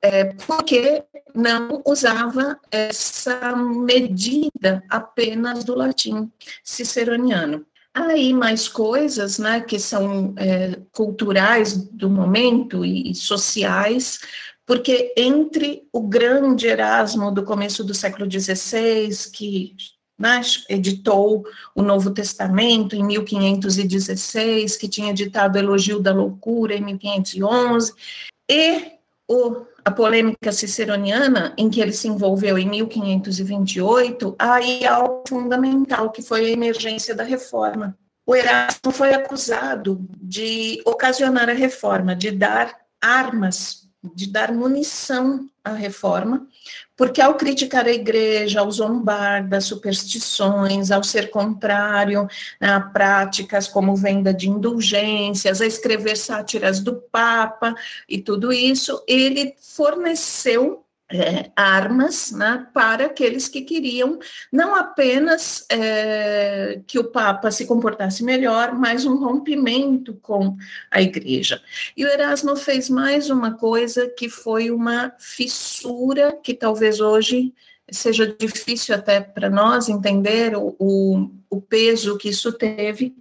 é, 0.00 0.24
porque 0.46 1.02
não 1.34 1.82
usava 1.84 2.58
essa 2.70 3.56
medida 3.56 4.82
apenas 4.88 5.64
do 5.64 5.74
latim 5.74 6.30
ciceroniano. 6.62 7.66
Aí 7.92 8.32
mais 8.32 8.68
coisas, 8.68 9.40
né, 9.40 9.60
que 9.60 9.78
são 9.78 10.32
é, 10.36 10.78
culturais 10.92 11.76
do 11.76 12.08
momento 12.08 12.84
e, 12.84 13.10
e 13.10 13.14
sociais, 13.14 14.20
porque 14.68 15.14
entre 15.16 15.88
o 15.90 16.02
grande 16.02 16.66
Erasmo 16.66 17.32
do 17.32 17.42
começo 17.42 17.82
do 17.82 17.94
século 17.94 18.30
XVI, 18.30 19.30
que 19.32 19.74
né, 20.18 20.42
editou 20.68 21.42
o 21.74 21.80
Novo 21.80 22.10
Testamento 22.10 22.94
em 22.94 23.02
1516, 23.02 24.76
que 24.76 24.86
tinha 24.86 25.12
editado 25.12 25.56
Elogio 25.56 26.00
da 26.00 26.12
Loucura 26.12 26.74
em 26.74 26.84
1511, 26.84 27.94
e 28.46 28.92
o, 29.26 29.64
a 29.82 29.90
polêmica 29.90 30.52
ciceroniana, 30.52 31.54
em 31.56 31.70
que 31.70 31.80
ele 31.80 31.92
se 31.94 32.06
envolveu 32.06 32.58
em 32.58 32.68
1528, 32.68 34.36
aí 34.38 34.84
há 34.84 34.96
algo 34.96 35.24
fundamental, 35.26 36.10
que 36.10 36.20
foi 36.20 36.44
a 36.44 36.50
emergência 36.50 37.14
da 37.14 37.24
reforma. 37.24 37.96
O 38.26 38.36
Erasmo 38.36 38.92
foi 38.92 39.14
acusado 39.14 40.06
de 40.20 40.82
ocasionar 40.84 41.48
a 41.48 41.54
reforma, 41.54 42.14
de 42.14 42.30
dar 42.30 42.76
armas 43.00 43.87
de 44.02 44.30
dar 44.30 44.52
munição 44.52 45.48
à 45.64 45.72
reforma, 45.72 46.46
porque 46.96 47.20
ao 47.20 47.34
criticar 47.34 47.86
a 47.86 47.92
igreja, 47.92 48.60
ao 48.60 48.70
zombar 48.70 49.46
das 49.46 49.64
superstições, 49.64 50.90
ao 50.90 51.02
ser 51.02 51.30
contrário 51.30 52.28
a 52.60 52.80
práticas 52.80 53.66
como 53.66 53.96
venda 53.96 54.32
de 54.32 54.48
indulgências, 54.48 55.60
a 55.60 55.66
escrever 55.66 56.16
sátiras 56.16 56.80
do 56.80 56.94
Papa 56.94 57.74
e 58.08 58.18
tudo 58.20 58.52
isso, 58.52 59.02
ele 59.06 59.54
forneceu 59.60 60.84
é, 61.10 61.50
armas 61.56 62.30
né, 62.32 62.66
para 62.72 63.06
aqueles 63.06 63.48
que 63.48 63.62
queriam 63.62 64.18
não 64.52 64.74
apenas 64.74 65.64
é, 65.70 66.80
que 66.86 66.98
o 66.98 67.04
Papa 67.04 67.50
se 67.50 67.66
comportasse 67.66 68.22
melhor, 68.22 68.74
mas 68.74 69.06
um 69.06 69.16
rompimento 69.16 70.14
com 70.20 70.56
a 70.90 71.00
Igreja. 71.00 71.62
E 71.96 72.04
o 72.04 72.08
Erasmo 72.08 72.54
fez 72.56 72.90
mais 72.90 73.30
uma 73.30 73.52
coisa 73.52 74.06
que 74.08 74.28
foi 74.28 74.70
uma 74.70 75.12
fissura 75.18 76.38
que 76.42 76.52
talvez 76.52 77.00
hoje 77.00 77.54
seja 77.90 78.26
difícil 78.38 78.94
até 78.94 79.18
para 79.18 79.48
nós 79.48 79.88
entender 79.88 80.54
o, 80.54 80.76
o, 80.78 81.30
o 81.48 81.60
peso 81.60 82.18
que 82.18 82.28
isso 82.28 82.52
teve. 82.52 83.14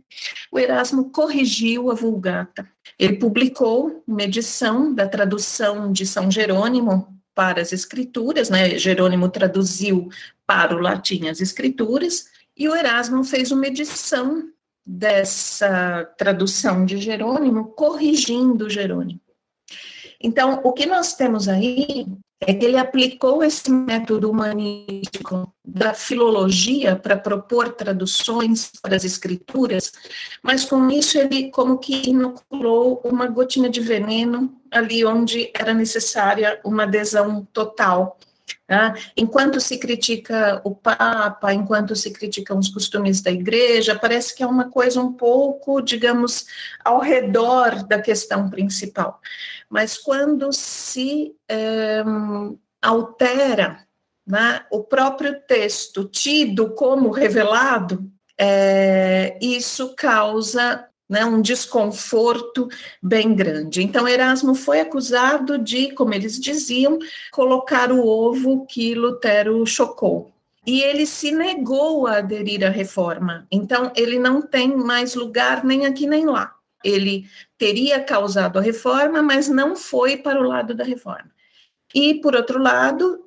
O 0.51 0.59
Erasmo 0.59 1.09
corrigiu 1.09 1.89
a 1.89 1.93
Vulgata. 1.93 2.67
Ele 2.99 3.15
publicou 3.15 4.03
uma 4.05 4.23
edição 4.23 4.93
da 4.93 5.07
tradução 5.07 5.91
de 5.91 6.05
São 6.05 6.29
Jerônimo 6.29 7.16
para 7.37 7.61
as 7.61 7.71
escrituras, 7.71 8.49
né? 8.49 8.79
Jerônimo 8.79 9.29
traduziu 9.29 10.09
para 10.43 10.75
o 10.75 10.79
latim 10.79 11.27
as 11.27 11.39
escrituras, 11.39 12.31
e 12.57 12.67
o 12.67 12.75
Erasmo 12.75 13.23
fez 13.23 13.51
uma 13.51 13.67
edição 13.67 14.49
dessa 14.83 16.03
tradução 16.17 16.83
de 16.83 16.97
Jerônimo, 16.97 17.65
corrigindo 17.65 18.67
Jerônimo. 18.67 19.21
Então, 20.19 20.61
o 20.63 20.73
que 20.73 20.87
nós 20.87 21.13
temos 21.13 21.47
aí 21.47 22.07
é 22.39 22.53
que 22.53 22.65
ele 22.65 22.77
aplicou 22.77 23.43
esse 23.43 23.71
método 23.71 24.29
humanístico 24.29 25.51
da 25.65 25.93
filologia 25.93 26.95
para 26.95 27.17
propor 27.17 27.69
traduções 27.73 28.71
para 28.81 28.95
as 28.95 29.03
escrituras, 29.03 29.91
mas 30.43 30.63
com 30.63 30.89
isso 30.89 31.17
ele 31.17 31.49
como 31.49 31.79
que 31.79 32.09
inoculou 32.09 33.01
uma 33.03 33.27
gotinha 33.27 33.69
de 33.69 33.81
veneno 33.81 34.55
ali 34.71 35.03
onde 35.03 35.51
era 35.53 35.73
necessária 35.73 36.59
uma 36.63 36.83
adesão 36.83 37.47
total 37.51 38.17
Tá? 38.65 38.93
Enquanto 39.15 39.59
se 39.59 39.77
critica 39.77 40.61
o 40.63 40.75
Papa, 40.75 41.53
enquanto 41.53 41.95
se 41.95 42.11
criticam 42.11 42.57
os 42.59 42.69
costumes 42.69 43.21
da 43.21 43.31
igreja, 43.31 43.97
parece 43.97 44.35
que 44.35 44.43
é 44.43 44.47
uma 44.47 44.69
coisa 44.69 45.01
um 45.01 45.13
pouco, 45.13 45.81
digamos, 45.81 46.45
ao 46.83 46.99
redor 46.99 47.83
da 47.83 48.01
questão 48.01 48.49
principal. 48.49 49.19
Mas 49.69 49.97
quando 49.97 50.51
se 50.53 51.35
é, 51.49 52.03
altera 52.81 53.85
né, 54.25 54.65
o 54.69 54.83
próprio 54.83 55.39
texto 55.41 56.05
tido 56.05 56.71
como 56.71 57.09
revelado, 57.09 58.11
é, 58.37 59.37
isso 59.41 59.95
causa 59.95 60.87
né, 61.09 61.23
um 61.25 61.41
desconforto 61.41 62.67
bem 63.01 63.33
grande. 63.33 63.81
Então, 63.81 64.07
Erasmo 64.07 64.53
foi 64.53 64.81
acusado 64.81 65.57
de, 65.57 65.91
como 65.93 66.13
eles 66.13 66.39
diziam, 66.39 66.99
colocar 67.31 67.91
o 67.91 68.05
ovo 68.05 68.65
que 68.65 68.93
Lutero 68.93 69.65
chocou. 69.65 70.31
E 70.65 70.81
ele 70.81 71.05
se 71.05 71.31
negou 71.31 72.07
a 72.07 72.17
aderir 72.17 72.65
à 72.65 72.69
reforma. 72.69 73.47
Então, 73.49 73.91
ele 73.95 74.19
não 74.19 74.41
tem 74.41 74.75
mais 74.75 75.15
lugar 75.15 75.63
nem 75.63 75.85
aqui 75.85 76.05
nem 76.05 76.25
lá. 76.25 76.53
Ele 76.83 77.25
teria 77.57 78.03
causado 78.03 78.59
a 78.59 78.61
reforma, 78.61 79.21
mas 79.21 79.47
não 79.47 79.75
foi 79.77 80.17
para 80.17 80.39
o 80.39 80.47
lado 80.47 80.75
da 80.75 80.83
reforma. 80.83 81.31
E, 81.95 82.15
por 82.15 82.35
outro 82.35 82.61
lado, 82.61 83.23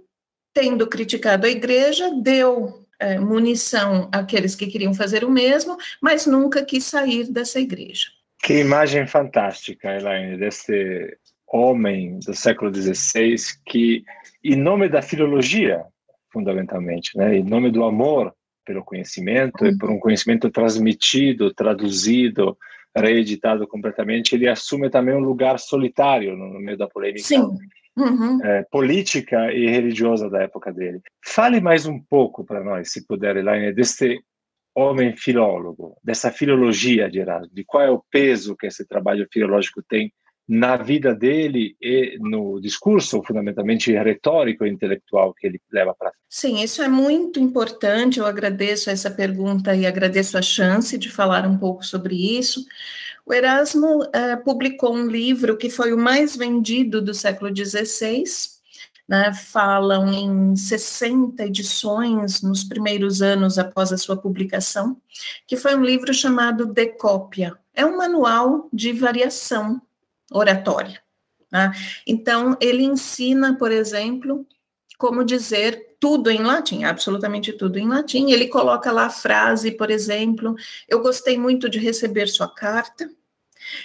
tendo 0.52 0.86
criticado 0.86 1.46
a 1.46 1.50
igreja, 1.50 2.10
deu 2.22 2.86
é, 3.00 3.18
munição 3.18 4.08
àqueles 4.12 4.54
que 4.54 4.66
queriam 4.66 4.94
fazer 4.94 5.24
o 5.24 5.30
mesmo, 5.30 5.76
mas 6.00 6.26
nunca 6.26 6.64
quis 6.64 6.84
sair 6.84 7.24
dessa 7.32 7.58
igreja. 7.58 8.08
Que 8.42 8.60
imagem 8.60 9.06
fantástica, 9.06 9.96
Elaine, 9.96 10.36
desse 10.36 11.16
homem 11.46 12.18
do 12.20 12.34
século 12.34 12.72
XVI 12.72 13.34
que, 13.66 14.04
em 14.44 14.56
nome 14.56 14.88
da 14.88 15.02
filologia, 15.02 15.82
fundamentalmente, 16.32 17.16
né, 17.16 17.38
em 17.38 17.42
nome 17.42 17.70
do 17.70 17.82
amor 17.82 18.32
pelo 18.64 18.84
conhecimento 18.84 19.64
uhum. 19.64 19.70
e 19.70 19.78
por 19.78 19.90
um 19.90 19.98
conhecimento 19.98 20.48
transmitido, 20.50 21.52
traduzido, 21.52 22.56
reeditado 22.96 23.66
completamente, 23.66 24.34
ele 24.34 24.48
assume 24.48 24.88
também 24.90 25.14
um 25.14 25.20
lugar 25.20 25.58
solitário 25.58 26.36
no 26.36 26.60
meio 26.60 26.78
da 26.78 26.86
polêmica 26.86 27.26
Sim 27.26 27.56
uhum. 27.96 28.44
é, 28.44 28.62
política 28.70 29.52
e 29.52 29.66
religiosa 29.66 30.28
da 30.28 30.42
época 30.42 30.72
dele. 30.72 31.00
Fale 31.24 31.60
mais 31.60 31.86
um 31.86 31.98
pouco 31.98 32.44
para 32.44 32.62
nós, 32.62 32.92
se 32.92 33.06
puder, 33.06 33.36
Elaine, 33.36 33.72
desse 33.72 34.22
homem 34.74 35.16
filólogo, 35.16 35.96
dessa 36.02 36.30
filologia 36.30 37.10
de 37.10 37.18
Erasmo, 37.18 37.52
de 37.52 37.64
qual 37.64 37.82
é 37.82 37.90
o 37.90 38.02
peso 38.10 38.56
que 38.56 38.66
esse 38.66 38.86
trabalho 38.86 39.26
filológico 39.32 39.82
tem 39.82 40.12
na 40.50 40.76
vida 40.76 41.14
dele 41.14 41.76
e 41.80 42.18
no 42.18 42.60
discurso, 42.60 43.22
fundamentalmente 43.22 43.92
retórico 43.92 44.66
e 44.66 44.68
intelectual 44.68 45.32
que 45.32 45.46
ele 45.46 45.60
leva 45.72 45.94
para 45.96 46.10
Sim, 46.28 46.60
isso 46.60 46.82
é 46.82 46.88
muito 46.88 47.38
importante. 47.38 48.18
Eu 48.18 48.26
agradeço 48.26 48.90
essa 48.90 49.08
pergunta 49.08 49.76
e 49.76 49.86
agradeço 49.86 50.36
a 50.36 50.42
chance 50.42 50.98
de 50.98 51.08
falar 51.08 51.46
um 51.46 51.56
pouco 51.56 51.86
sobre 51.86 52.16
isso. 52.36 52.64
O 53.24 53.32
Erasmo 53.32 54.02
uh, 54.02 54.44
publicou 54.44 54.92
um 54.92 55.06
livro 55.06 55.56
que 55.56 55.70
foi 55.70 55.92
o 55.92 55.98
mais 55.98 56.34
vendido 56.34 57.00
do 57.00 57.14
século 57.14 57.54
XVI, 57.54 58.24
né, 59.08 59.32
falam 59.32 60.12
em 60.12 60.56
60 60.56 61.44
edições 61.46 62.42
nos 62.42 62.64
primeiros 62.64 63.22
anos 63.22 63.56
após 63.56 63.92
a 63.92 63.98
sua 63.98 64.16
publicação, 64.16 64.96
que 65.46 65.56
foi 65.56 65.76
um 65.76 65.84
livro 65.84 66.12
chamado 66.12 66.66
Decópia. 66.66 67.56
É 67.72 67.86
um 67.86 67.96
manual 67.96 68.68
de 68.72 68.92
variação 68.92 69.80
oratória. 70.30 71.02
Né? 71.50 71.72
Então, 72.06 72.56
ele 72.60 72.82
ensina, 72.82 73.56
por 73.56 73.72
exemplo, 73.72 74.46
como 74.96 75.24
dizer 75.24 75.96
tudo 75.98 76.30
em 76.30 76.42
latim, 76.42 76.84
absolutamente 76.84 77.52
tudo 77.52 77.78
em 77.78 77.88
latim. 77.88 78.30
Ele 78.30 78.48
coloca 78.48 78.90
lá 78.92 79.06
a 79.06 79.10
frase, 79.10 79.72
por 79.72 79.90
exemplo, 79.90 80.54
eu 80.88 81.00
gostei 81.00 81.38
muito 81.38 81.68
de 81.68 81.78
receber 81.78 82.28
sua 82.28 82.48
carta. 82.48 83.10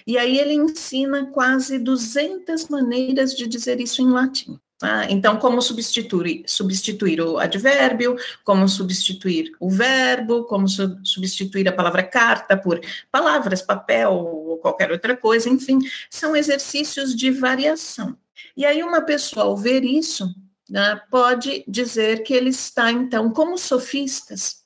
E 0.07 0.17
aí 0.17 0.39
ele 0.39 0.53
ensina 0.53 1.25
quase 1.31 1.77
200 1.77 2.69
maneiras 2.69 3.35
de 3.35 3.45
dizer 3.45 3.81
isso 3.81 4.01
em 4.01 4.09
latim. 4.09 4.59
Tá? 4.77 5.09
Então, 5.09 5.37
como 5.37 5.61
substituir, 5.61 6.43
substituir 6.45 7.21
o 7.21 7.37
advérbio, 7.37 8.17
como 8.43 8.67
substituir 8.67 9.51
o 9.57 9.69
verbo, 9.69 10.43
como 10.43 10.67
su 10.67 10.99
substituir 11.03 11.67
a 11.69 11.73
palavra 11.73 12.03
carta 12.03 12.57
por 12.57 12.81
palavras, 13.09 13.61
papel 13.61 14.11
ou 14.11 14.57
qualquer 14.57 14.91
outra 14.91 15.15
coisa, 15.15 15.49
enfim, 15.49 15.79
são 16.09 16.35
exercícios 16.35 17.15
de 17.15 17.31
variação. 17.31 18.17
E 18.57 18.65
aí, 18.65 18.83
uma 18.83 19.01
pessoa, 19.01 19.45
ao 19.45 19.55
ver 19.55 19.85
isso, 19.85 20.35
né, 20.69 20.99
pode 21.09 21.63
dizer 21.67 22.23
que 22.23 22.33
ele 22.33 22.49
está, 22.49 22.91
então, 22.91 23.31
como 23.31 23.57
sofistas, 23.57 24.63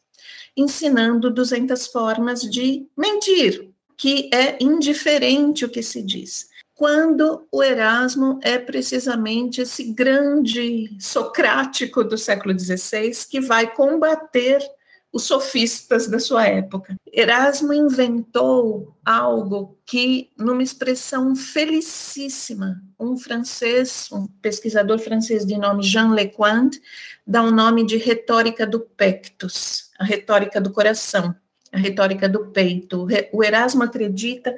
ensinando 0.57 1.29
200 1.29 1.87
formas 1.87 2.41
de 2.41 2.87
mentir, 2.97 3.69
que 3.95 4.29
é 4.33 4.57
indiferente 4.63 5.65
o 5.65 5.69
que 5.69 5.83
se 5.83 6.01
diz. 6.01 6.48
Quando 6.79 7.45
o 7.51 7.61
Erasmo 7.61 8.39
é 8.41 8.57
precisamente 8.57 9.59
esse 9.59 9.83
grande 9.91 10.95
socrático 10.97 12.05
do 12.05 12.17
século 12.17 12.57
XVI 12.57 13.11
que 13.29 13.41
vai 13.41 13.69
combater 13.73 14.65
os 15.11 15.23
sofistas 15.23 16.07
da 16.07 16.19
sua 16.19 16.47
época. 16.47 16.95
Erasmo 17.11 17.73
inventou 17.73 18.95
algo 19.03 19.77
que, 19.85 20.29
numa 20.37 20.63
expressão 20.63 21.35
felicíssima, 21.35 22.81
um 22.97 23.17
francês, 23.17 24.07
um 24.09 24.25
pesquisador 24.41 24.99
francês 24.99 25.45
de 25.45 25.57
nome 25.57 25.83
Jean 25.83 26.13
Lecointe, 26.13 26.81
dá 27.27 27.43
o 27.43 27.47
um 27.47 27.51
nome 27.51 27.85
de 27.85 27.97
retórica 27.97 28.65
do 28.65 28.79
pectus, 28.79 29.91
a 29.99 30.05
retórica 30.05 30.61
do 30.61 30.71
coração 30.71 31.35
a 31.71 31.77
retórica 31.77 32.27
do 32.27 32.47
peito. 32.47 33.05
O 33.31 33.43
Erasmo 33.43 33.83
acredita 33.83 34.55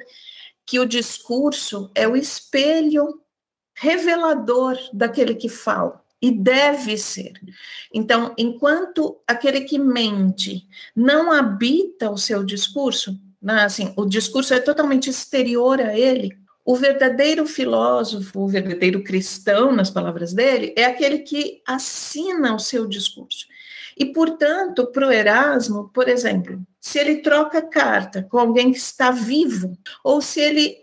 que 0.66 0.78
o 0.78 0.86
discurso 0.86 1.90
é 1.94 2.06
o 2.06 2.16
espelho 2.16 3.20
revelador 3.74 4.78
daquele 4.92 5.34
que 5.34 5.48
fala. 5.48 6.00
E 6.20 6.30
deve 6.30 6.96
ser. 6.96 7.32
Então, 7.92 8.32
enquanto 8.38 9.20
aquele 9.26 9.62
que 9.62 9.76
mente 9.76 10.68
não 10.94 11.32
habita 11.32 12.10
o 12.10 12.16
seu 12.16 12.44
discurso, 12.44 13.18
né, 13.40 13.64
assim, 13.64 13.92
o 13.96 14.04
discurso 14.04 14.54
é 14.54 14.60
totalmente 14.60 15.10
exterior 15.10 15.80
a 15.80 15.98
ele, 15.98 16.30
o 16.64 16.76
verdadeiro 16.76 17.44
filósofo, 17.44 18.40
o 18.40 18.46
verdadeiro 18.48 19.02
cristão, 19.02 19.72
nas 19.72 19.90
palavras 19.90 20.32
dele, 20.32 20.72
é 20.76 20.84
aquele 20.84 21.18
que 21.18 21.60
assina 21.66 22.54
o 22.54 22.60
seu 22.60 22.86
discurso. 22.86 23.46
E, 23.96 24.06
portanto, 24.06 24.86
para 24.86 25.06
o 25.06 25.12
Erasmo, 25.12 25.90
por 25.92 26.08
exemplo, 26.08 26.60
se 26.80 26.98
ele 26.98 27.16
troca 27.16 27.62
carta 27.62 28.22
com 28.22 28.38
alguém 28.38 28.72
que 28.72 28.78
está 28.78 29.10
vivo, 29.10 29.76
ou 30.02 30.20
se 30.20 30.40
ele 30.40 30.76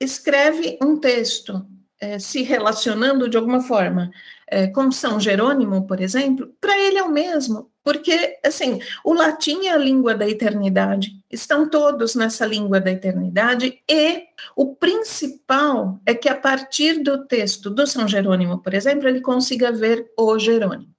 escreve 0.00 0.78
um 0.82 0.96
texto 0.98 1.64
é, 2.00 2.18
se 2.18 2.42
relacionando 2.42 3.28
de 3.28 3.36
alguma 3.36 3.60
forma 3.60 4.10
é, 4.48 4.66
com 4.66 4.90
São 4.90 5.20
Jerônimo, 5.20 5.86
por 5.86 6.00
exemplo, 6.00 6.52
para 6.60 6.76
ele 6.78 6.98
é 6.98 7.02
o 7.02 7.10
mesmo, 7.10 7.70
porque, 7.84 8.38
assim, 8.44 8.80
o 9.04 9.14
latim 9.14 9.66
é 9.66 9.70
a 9.70 9.78
língua 9.78 10.14
da 10.14 10.28
eternidade, 10.28 11.12
estão 11.30 11.68
todos 11.68 12.14
nessa 12.14 12.44
língua 12.44 12.80
da 12.80 12.90
eternidade, 12.90 13.80
e 13.88 14.24
o 14.56 14.74
principal 14.74 16.00
é 16.04 16.12
que 16.12 16.28
a 16.28 16.34
partir 16.34 17.02
do 17.02 17.24
texto 17.26 17.70
do 17.70 17.86
São 17.86 18.08
Jerônimo, 18.08 18.58
por 18.58 18.74
exemplo, 18.74 19.08
ele 19.08 19.20
consiga 19.20 19.70
ver 19.70 20.10
o 20.18 20.38
Jerônimo 20.38 20.92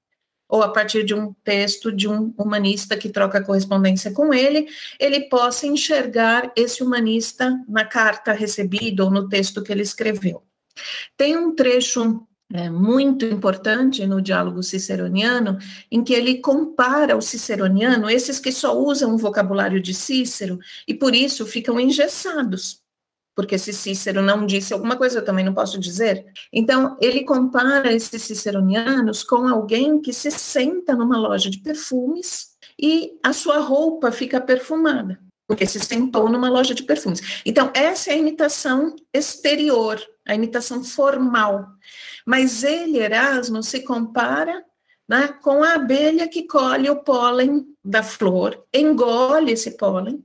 ou 0.48 0.62
a 0.62 0.70
partir 0.70 1.04
de 1.04 1.14
um 1.14 1.34
texto 1.44 1.92
de 1.92 2.08
um 2.08 2.34
humanista 2.38 2.96
que 2.96 3.10
troca 3.10 3.44
correspondência 3.44 4.12
com 4.12 4.34
ele, 4.34 4.68
ele 5.00 5.22
possa 5.22 5.66
enxergar 5.66 6.52
esse 6.56 6.84
humanista 6.84 7.60
na 7.68 7.86
carta 7.86 8.34
recebida 8.34 9.04
ou 9.04 9.10
no 9.10 9.28
texto 9.28 9.64
que 9.64 9.72
ele 9.72 9.82
escreveu. 9.82 10.44
Tem 11.18 11.38
um 11.38 11.56
trecho 11.56 12.28
é, 12.54 12.70
muito 12.70 13.26
importante 13.26 14.06
no 14.06 14.22
diálogo 14.22 14.62
ciceroniano, 14.62 15.58
em 15.90 16.04
que 16.04 16.14
ele 16.14 16.38
compara 16.38 17.18
o 17.18 17.22
ciceroniano, 17.22 18.10
esses 18.10 18.40
que 18.40 18.52
só 18.52 18.78
usam 18.78 19.16
o 19.16 19.18
vocabulário 19.18 19.82
de 19.82 19.94
Cícero, 19.94 20.60
e 20.88 20.94
por 20.94 21.16
isso 21.16 21.48
ficam 21.48 21.80
engessados 21.80 22.83
porque 23.36 23.58
se 23.58 23.74
Cícero 23.74 24.22
não 24.22 24.46
disse 24.46 24.74
alguma 24.74 24.96
coisa, 24.96 25.20
eu 25.20 25.26
também 25.26 25.44
não 25.44 25.54
posso 25.54 25.80
dizer. 25.80 26.26
Então, 26.52 26.98
ele 27.02 27.24
compara 27.24 27.92
esses 27.92 28.22
ciceronianos 28.22 29.24
com 29.24 29.48
alguém 29.48 30.00
que 30.00 30.14
se 30.14 30.30
senta 30.30 30.96
numa 30.96 31.18
loja 31.18 31.50
de 31.50 31.60
perfumes 31.60 32.50
e 32.80 33.14
a 33.24 33.34
sua 33.34 33.60
roupa 33.60 34.12
fica 34.12 34.40
perfumada. 34.40 35.20
porque 35.46 35.66
se 35.66 35.80
sentou 35.80 36.30
numa 36.30 36.50
loja 36.50 36.74
de 36.74 36.84
perfumes. 36.84 37.42
Então, 37.46 37.70
essa 37.76 38.10
é 38.10 38.14
a 38.14 38.18
imitação 38.18 38.96
exterior, 39.14 40.02
a 40.26 40.34
imitação 40.34 40.84
formal. 40.84 41.68
Mas 42.26 42.64
ele, 42.64 42.98
Erasmo, 42.98 43.62
se 43.62 43.82
compara 43.82 44.64
né, 45.08 45.28
com 45.44 45.62
a 45.62 45.74
abelha 45.74 46.28
que 46.28 46.48
colhe 46.48 46.90
o 46.90 47.04
pólen 47.04 47.66
da 47.84 48.02
flor, 48.02 48.66
engole 48.74 49.52
esse 49.52 49.72
pólen, 49.72 50.24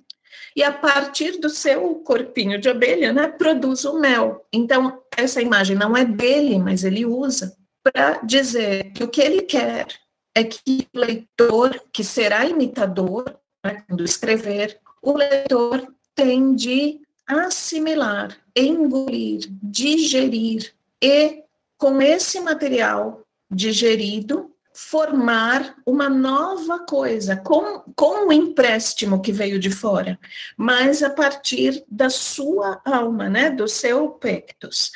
e 0.54 0.62
a 0.62 0.72
partir 0.72 1.38
do 1.38 1.48
seu 1.48 1.96
corpinho 1.96 2.60
de 2.60 2.68
abelha, 2.68 3.12
né, 3.12 3.28
produz 3.28 3.84
o 3.84 3.98
mel. 3.98 4.44
Então, 4.52 5.00
essa 5.16 5.40
imagem 5.40 5.76
não 5.76 5.96
é 5.96 6.04
dele, 6.04 6.58
mas 6.58 6.84
ele 6.84 7.04
usa 7.04 7.56
para 7.82 8.20
dizer 8.24 8.92
que 8.92 9.04
o 9.04 9.08
que 9.08 9.20
ele 9.20 9.42
quer 9.42 9.86
é 10.34 10.44
que 10.44 10.86
o 10.94 10.98
leitor, 10.98 11.80
que 11.92 12.04
será 12.04 12.44
imitador, 12.46 13.36
né, 13.64 13.82
quando 13.88 14.04
escrever, 14.04 14.78
o 15.02 15.16
leitor 15.16 15.86
tem 16.14 16.54
de 16.54 17.00
assimilar, 17.26 18.36
engolir, 18.56 19.48
digerir 19.62 20.72
e, 21.02 21.42
com 21.76 22.00
esse 22.00 22.40
material 22.40 23.22
digerido, 23.50 24.47
formar 24.80 25.74
uma 25.84 26.08
nova 26.08 26.78
coisa, 26.78 27.36
com, 27.36 27.82
com 27.96 28.28
o 28.28 28.32
empréstimo 28.32 29.20
que 29.20 29.32
veio 29.32 29.58
de 29.58 29.70
fora, 29.70 30.16
mas 30.56 31.02
a 31.02 31.10
partir 31.10 31.84
da 31.90 32.08
sua 32.08 32.80
alma, 32.84 33.28
né, 33.28 33.50
do 33.50 33.66
seu 33.66 34.08
pectus. 34.10 34.92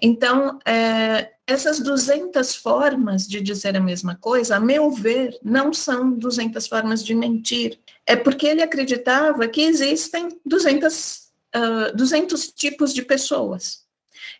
Então, 0.00 0.58
é, 0.64 1.32
essas 1.46 1.80
200 1.80 2.56
formas 2.56 3.28
de 3.28 3.42
dizer 3.42 3.76
a 3.76 3.80
mesma 3.80 4.16
coisa, 4.16 4.56
a 4.56 4.60
meu 4.60 4.90
ver, 4.90 5.38
não 5.42 5.70
são 5.70 6.10
200 6.10 6.66
formas 6.66 7.04
de 7.04 7.14
mentir. 7.14 7.78
É 8.06 8.16
porque 8.16 8.46
ele 8.46 8.62
acreditava 8.62 9.46
que 9.48 9.60
existem 9.60 10.28
200, 10.46 11.28
uh, 11.54 11.94
200 11.94 12.48
tipos 12.52 12.94
de 12.94 13.02
pessoas. 13.02 13.84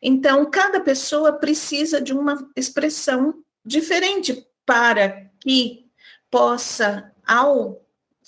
Então, 0.00 0.50
cada 0.50 0.80
pessoa 0.80 1.34
precisa 1.34 2.00
de 2.00 2.14
uma 2.14 2.48
expressão 2.56 3.34
diferente 3.62 4.46
para 4.66 5.30
que 5.40 5.86
possa, 6.30 7.12
ao 7.26 7.80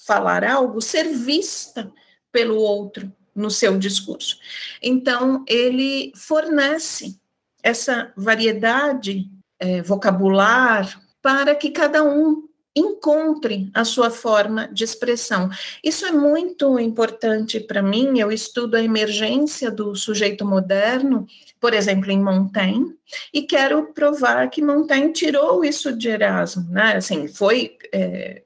falar 0.07 0.43
algo, 0.45 0.81
ser 0.81 1.13
vista 1.13 1.93
pelo 2.33 2.57
outro 2.57 3.13
no 3.35 3.51
seu 3.51 3.77
discurso. 3.79 4.39
Então, 4.83 5.45
ele 5.47 6.13
fornece 6.17 7.21
essa 7.63 8.13
variedade 8.17 9.31
é, 9.59 9.83
vocabular 9.83 11.01
para 11.21 11.55
que 11.55 11.71
cada 11.71 12.03
um 12.03 12.48
encontre 12.79 13.71
a 13.75 13.85
sua 13.85 14.11
forma 14.11 14.69
de 14.69 14.85
expressão. 14.85 15.51
Isso 15.83 16.07
é 16.07 16.13
muito 16.13 16.79
importante 16.79 17.61
para 17.61 17.83
mim. 17.83 18.19
Eu 18.19 18.31
estudo 18.33 18.77
a 18.77 18.83
emergência 18.83 19.71
do 19.71 19.95
sujeito 19.95 20.45
moderno, 20.45 21.27
por 21.61 21.75
exemplo, 21.75 22.11
em 22.11 22.23
Montaigne, 22.23 22.95
e 23.33 23.43
quero 23.43 23.93
provar 23.93 24.49
que 24.49 24.63
Montaigne 24.63 25.13
tirou 25.13 25.65
isso 25.65 25.93
de 25.93 26.09
Erasmo, 26.09 26.69
né? 26.71 26.97
Assim, 26.97 27.27
foi 27.27 27.77
é, 27.93 28.43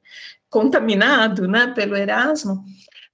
contaminado, 0.48 1.46
né, 1.48 1.68
pelo 1.68 1.96
Erasmo, 1.96 2.64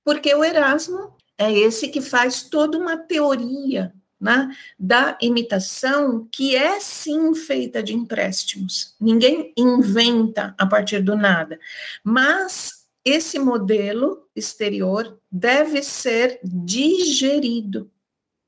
porque 0.05 0.35
o 0.35 0.45
Erasmo 0.45 1.17
é 1.37 1.53
esse 1.53 1.89
que 1.89 2.01
faz 2.01 2.43
toda 2.43 2.77
uma 2.77 2.97
teoria 2.97 3.93
né, 4.21 4.55
da 4.79 5.17
imitação, 5.21 6.29
que 6.33 6.57
é 6.57 6.81
sim 6.81 7.35
feita 7.35 7.83
de 7.83 7.95
empréstimos. 7.95 8.95
Ninguém 9.01 9.53
inventa 9.57 10.55
a 10.59 10.67
partir 10.67 11.01
do 11.01 11.17
nada. 11.17 11.59
Mas 12.03 12.85
esse 13.05 13.39
modelo 13.39 14.27
exterior 14.35 15.19
deve 15.31 15.83
ser 15.83 16.41
digerido 16.43 17.91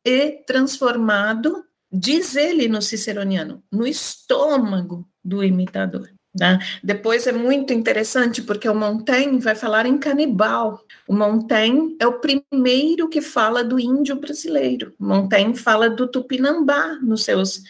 e 0.05 0.43
transformado, 0.47 1.65
diz 1.91 2.37
ele 2.37 2.69
no 2.69 2.83
Ciceroniano, 2.83 3.63
no 3.71 3.87
estômago 3.87 5.09
do 5.25 5.45
imitador. 5.45 6.11
Né? 6.39 6.61
Depois 6.83 7.27
é 7.27 7.33
muito 7.33 7.73
interessante 7.73 8.41
porque 8.43 8.69
o 8.69 8.75
Montaigne 8.75 9.41
vai 9.41 9.57
falar 9.57 9.85
em 9.85 9.99
canibal. 9.99 10.85
O 11.09 11.15
Montaigne 11.15 11.97
é 11.99 12.07
o 12.07 12.21
primeiro 12.21 13.09
que 13.09 13.21
fala 13.21 13.65
do 13.65 13.81
índio 13.81 14.17
brasileiro. 14.17 14.95
O 14.99 15.05
Montaigne 15.05 15.57
fala 15.57 15.91
do 15.91 16.07
tupinambá 16.07 16.99
nos 17.03 17.25
seus 17.25 17.63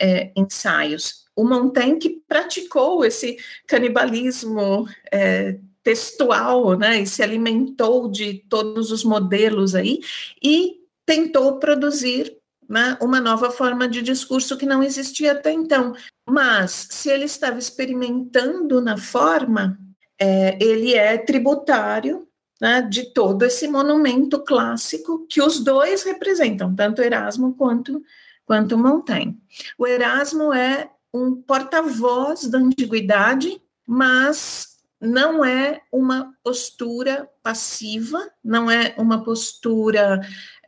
é, 0.00 0.30
ensaios. 0.36 1.24
O 1.34 1.44
Montaigne 1.44 1.98
que 1.98 2.22
praticou 2.28 3.04
esse 3.04 3.36
canibalismo 3.66 4.88
é, 5.10 5.58
textual, 5.82 6.78
né, 6.78 7.02
e 7.02 7.06
se 7.06 7.22
alimentou 7.22 8.08
de 8.08 8.44
todos 8.48 8.92
os 8.92 9.04
modelos 9.04 9.74
aí 9.74 10.00
e 10.42 10.76
tentou 11.04 11.58
produzir 11.58 12.32
né, 12.68 12.96
uma 13.00 13.20
nova 13.20 13.50
forma 13.50 13.88
de 13.88 14.02
discurso 14.02 14.56
que 14.56 14.66
não 14.66 14.82
existia 14.82 15.32
até 15.32 15.52
então. 15.52 15.94
Mas, 16.28 16.88
se 16.90 17.10
ele 17.10 17.24
estava 17.24 17.58
experimentando 17.58 18.80
na 18.80 18.96
forma, 18.96 19.78
é, 20.18 20.56
ele 20.62 20.94
é 20.94 21.18
tributário 21.18 22.26
né, 22.60 22.82
de 22.82 23.12
todo 23.12 23.44
esse 23.44 23.68
monumento 23.68 24.40
clássico 24.42 25.26
que 25.28 25.42
os 25.42 25.60
dois 25.60 26.02
representam, 26.02 26.74
tanto 26.74 27.02
Erasmo 27.02 27.54
quanto, 27.54 28.02
quanto 28.46 28.78
Montaigne. 28.78 29.36
O 29.78 29.86
Erasmo 29.86 30.52
é 30.52 30.90
um 31.12 31.34
porta-voz 31.34 32.48
da 32.48 32.58
antiguidade, 32.58 33.60
mas 33.86 34.74
não 35.00 35.44
é 35.44 35.82
uma 35.92 36.32
postura 36.42 37.28
passiva, 37.42 38.30
não 38.42 38.70
é 38.70 38.94
uma 38.96 39.22
postura 39.22 40.20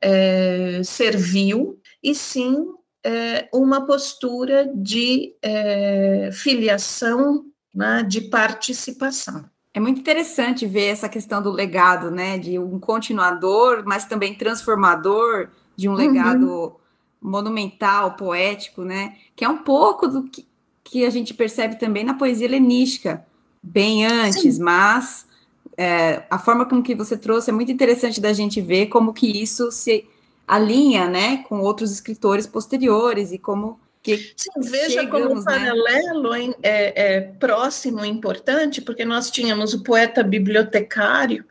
é, 0.02 0.82
servil, 0.84 1.80
e 2.06 2.14
sim 2.14 2.68
é, 3.04 3.48
uma 3.52 3.84
postura 3.84 4.70
de 4.72 5.34
é, 5.42 6.30
filiação, 6.32 7.44
né, 7.74 8.04
de 8.04 8.20
participação. 8.20 9.44
É 9.74 9.80
muito 9.80 10.00
interessante 10.00 10.66
ver 10.66 10.86
essa 10.86 11.08
questão 11.08 11.42
do 11.42 11.50
legado, 11.50 12.10
né, 12.10 12.38
de 12.38 12.58
um 12.60 12.78
continuador, 12.78 13.82
mas 13.84 14.04
também 14.04 14.34
transformador 14.34 15.48
de 15.74 15.88
um 15.88 15.92
uhum. 15.92 15.98
legado 15.98 16.46
uhum. 16.46 16.72
monumental, 17.20 18.14
poético, 18.14 18.82
né, 18.82 19.16
que 19.34 19.44
é 19.44 19.48
um 19.48 19.58
pouco 19.58 20.06
do 20.06 20.22
que, 20.22 20.46
que 20.84 21.04
a 21.04 21.10
gente 21.10 21.34
percebe 21.34 21.78
também 21.78 22.04
na 22.04 22.14
poesia 22.14 22.46
helenística, 22.46 23.26
bem 23.60 24.06
antes, 24.06 24.54
Sim. 24.54 24.62
mas 24.62 25.26
é, 25.76 26.22
a 26.30 26.38
forma 26.38 26.64
como 26.66 26.82
que 26.82 26.94
você 26.94 27.16
trouxe 27.16 27.50
é 27.50 27.52
muito 27.52 27.72
interessante 27.72 28.20
da 28.20 28.32
gente 28.32 28.60
ver 28.60 28.86
como 28.86 29.12
que 29.12 29.42
isso 29.42 29.72
se 29.72 30.08
alinha, 30.46 31.08
né, 31.08 31.38
com 31.48 31.60
outros 31.60 31.90
escritores 31.90 32.46
posteriores 32.46 33.32
e 33.32 33.38
como 33.38 33.80
que 34.06 34.32
Sim, 34.36 34.50
veja 34.60 35.00
chegamos, 35.00 35.10
como 35.10 35.40
o 35.40 35.44
né? 35.44 35.44
paralelo 35.44 36.30
né? 36.30 36.54
é, 36.62 37.16
é 37.16 37.20
próximo 37.20 38.04
e 38.04 38.08
importante, 38.08 38.80
porque 38.80 39.04
nós 39.04 39.30
tínhamos 39.30 39.74
o 39.74 39.82
poeta 39.82 40.22
bibliotecário, 40.22 41.44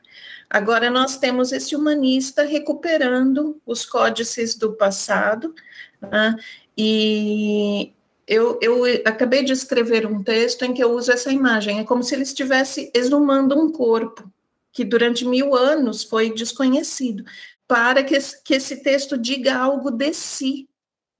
agora 0.49 0.89
nós 0.89 1.17
temos 1.17 1.51
esse 1.51 1.75
humanista 1.75 2.43
recuperando 2.43 3.59
os 3.65 3.85
códices 3.85 4.55
do 4.55 4.71
passado, 4.71 5.53
né? 6.01 6.37
e 6.77 7.91
eu, 8.25 8.57
eu 8.61 8.83
acabei 9.03 9.43
de 9.43 9.51
escrever 9.51 10.05
um 10.05 10.23
texto 10.23 10.63
em 10.63 10.73
que 10.73 10.81
eu 10.81 10.93
uso 10.93 11.11
essa 11.11 11.33
imagem, 11.33 11.79
é 11.79 11.83
como 11.83 12.03
se 12.03 12.15
ele 12.15 12.23
estivesse 12.23 12.89
exumando 12.93 13.59
um 13.59 13.69
corpo, 13.69 14.31
que 14.71 14.85
durante 14.85 15.25
mil 15.25 15.55
anos 15.55 16.03
foi 16.05 16.33
desconhecido 16.33 17.25
para 17.67 18.03
que, 18.03 18.17
que 18.43 18.55
esse 18.55 18.83
texto 18.83 19.17
diga 19.17 19.57
algo 19.57 19.91
de 19.91 20.13
si 20.13 20.67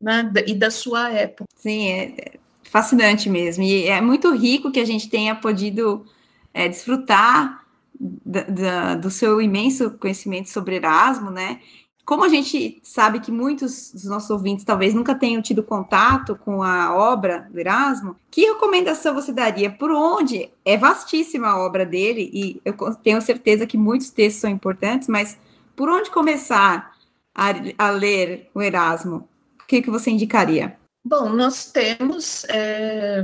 né, 0.01 0.31
e 0.45 0.53
da 0.53 0.69
sua 0.69 1.11
época. 1.11 1.45
Sim, 1.55 1.89
é 1.89 2.37
fascinante 2.63 3.29
mesmo. 3.29 3.63
E 3.63 3.87
é 3.87 4.01
muito 4.01 4.33
rico 4.33 4.71
que 4.71 4.79
a 4.79 4.85
gente 4.85 5.09
tenha 5.09 5.35
podido 5.35 6.05
é, 6.53 6.67
desfrutar 6.67 7.65
da, 7.99 8.41
da, 8.43 8.95
do 8.95 9.09
seu 9.09 9.41
imenso 9.41 9.91
conhecimento 9.91 10.49
sobre 10.49 10.75
Erasmo, 10.75 11.31
né? 11.31 11.59
Como 12.05 12.23
a 12.23 12.29
gente 12.29 12.79
sabe 12.83 13.19
que 13.19 13.31
muitos 13.31 13.91
dos 13.91 14.05
nossos 14.05 14.29
ouvintes 14.29 14.63
talvez 14.63 14.93
nunca 14.93 15.15
tenham 15.15 15.41
tido 15.41 15.63
contato 15.63 16.35
com 16.35 16.61
a 16.61 16.93
obra 16.93 17.47
do 17.51 17.59
Erasmo, 17.59 18.15
que 18.29 18.45
recomendação 18.45 19.15
você 19.15 19.33
daria? 19.33 19.71
Por 19.71 19.89
onde? 19.89 20.51
É 20.63 20.77
vastíssima 20.77 21.47
a 21.47 21.57
obra 21.57 21.83
dele, 21.83 22.29
e 22.31 22.61
eu 22.63 22.75
tenho 23.01 23.19
certeza 23.21 23.65
que 23.65 23.75
muitos 23.75 24.11
textos 24.11 24.41
são 24.41 24.49
importantes, 24.49 25.07
mas 25.07 25.35
por 25.75 25.89
onde 25.89 26.09
começar 26.09 26.95
a, 27.33 27.53
a 27.77 27.89
ler 27.89 28.49
o 28.53 28.61
Erasmo? 28.61 29.27
O 29.61 29.65
que, 29.67 29.81
que 29.81 29.89
você 29.89 30.11
indicaria? 30.11 30.77
Bom, 31.03 31.29
nós 31.29 31.71
temos 31.71 32.45
é, 32.45 33.23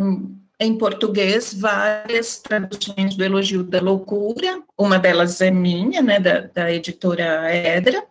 em 0.60 0.78
português 0.78 1.54
várias 1.54 2.38
traduções 2.38 3.16
do 3.16 3.24
Elogio 3.24 3.64
da 3.64 3.82
Loucura, 3.82 4.62
uma 4.78 5.00
delas 5.00 5.42
é 5.42 5.50
minha, 5.50 6.02
né, 6.02 6.20
da, 6.20 6.42
da 6.42 6.72
editora 6.72 7.52
Edra, 7.56 8.04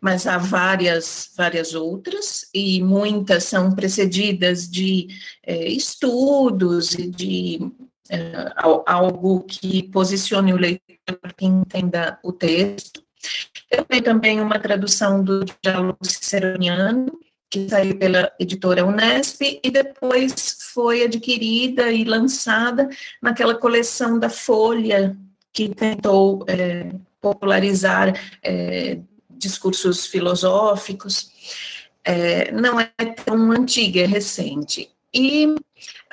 mas 0.00 0.26
há 0.26 0.38
várias, 0.38 1.32
várias 1.36 1.74
outras, 1.74 2.48
e 2.54 2.82
muitas 2.82 3.44
são 3.44 3.74
precedidas 3.74 4.70
de 4.70 5.08
é, 5.44 5.68
estudos 5.68 6.94
e 6.94 7.08
de 7.08 7.70
é, 8.08 8.52
algo 8.86 9.42
que 9.42 9.82
posicione 9.82 10.52
o 10.52 10.56
leitor 10.56 10.96
para 11.20 11.32
que 11.32 11.46
entenda 11.46 12.18
o 12.22 12.32
texto. 12.32 13.02
Eu 13.70 13.84
tenho 13.84 14.02
também 14.02 14.40
uma 14.40 14.58
tradução 14.58 15.22
do 15.22 15.44
diálogo 15.62 15.98
ciceroniano, 16.02 17.06
que 17.50 17.68
saiu 17.68 17.98
pela 17.98 18.30
editora 18.38 18.84
Unesp 18.84 19.60
e 19.62 19.70
depois 19.70 20.58
foi 20.72 21.04
adquirida 21.04 21.90
e 21.90 22.04
lançada 22.04 22.88
naquela 23.22 23.54
coleção 23.54 24.18
da 24.18 24.28
Folha, 24.28 25.16
que 25.52 25.68
tentou 25.68 26.44
é, 26.46 26.90
popularizar 27.20 28.12
é, 28.42 28.98
discursos 29.30 30.06
filosóficos. 30.06 31.30
É, 32.04 32.52
não 32.52 32.80
é 32.80 32.86
tão 33.24 33.52
antiga, 33.52 34.00
é 34.00 34.06
recente. 34.06 34.90
E, 35.12 35.54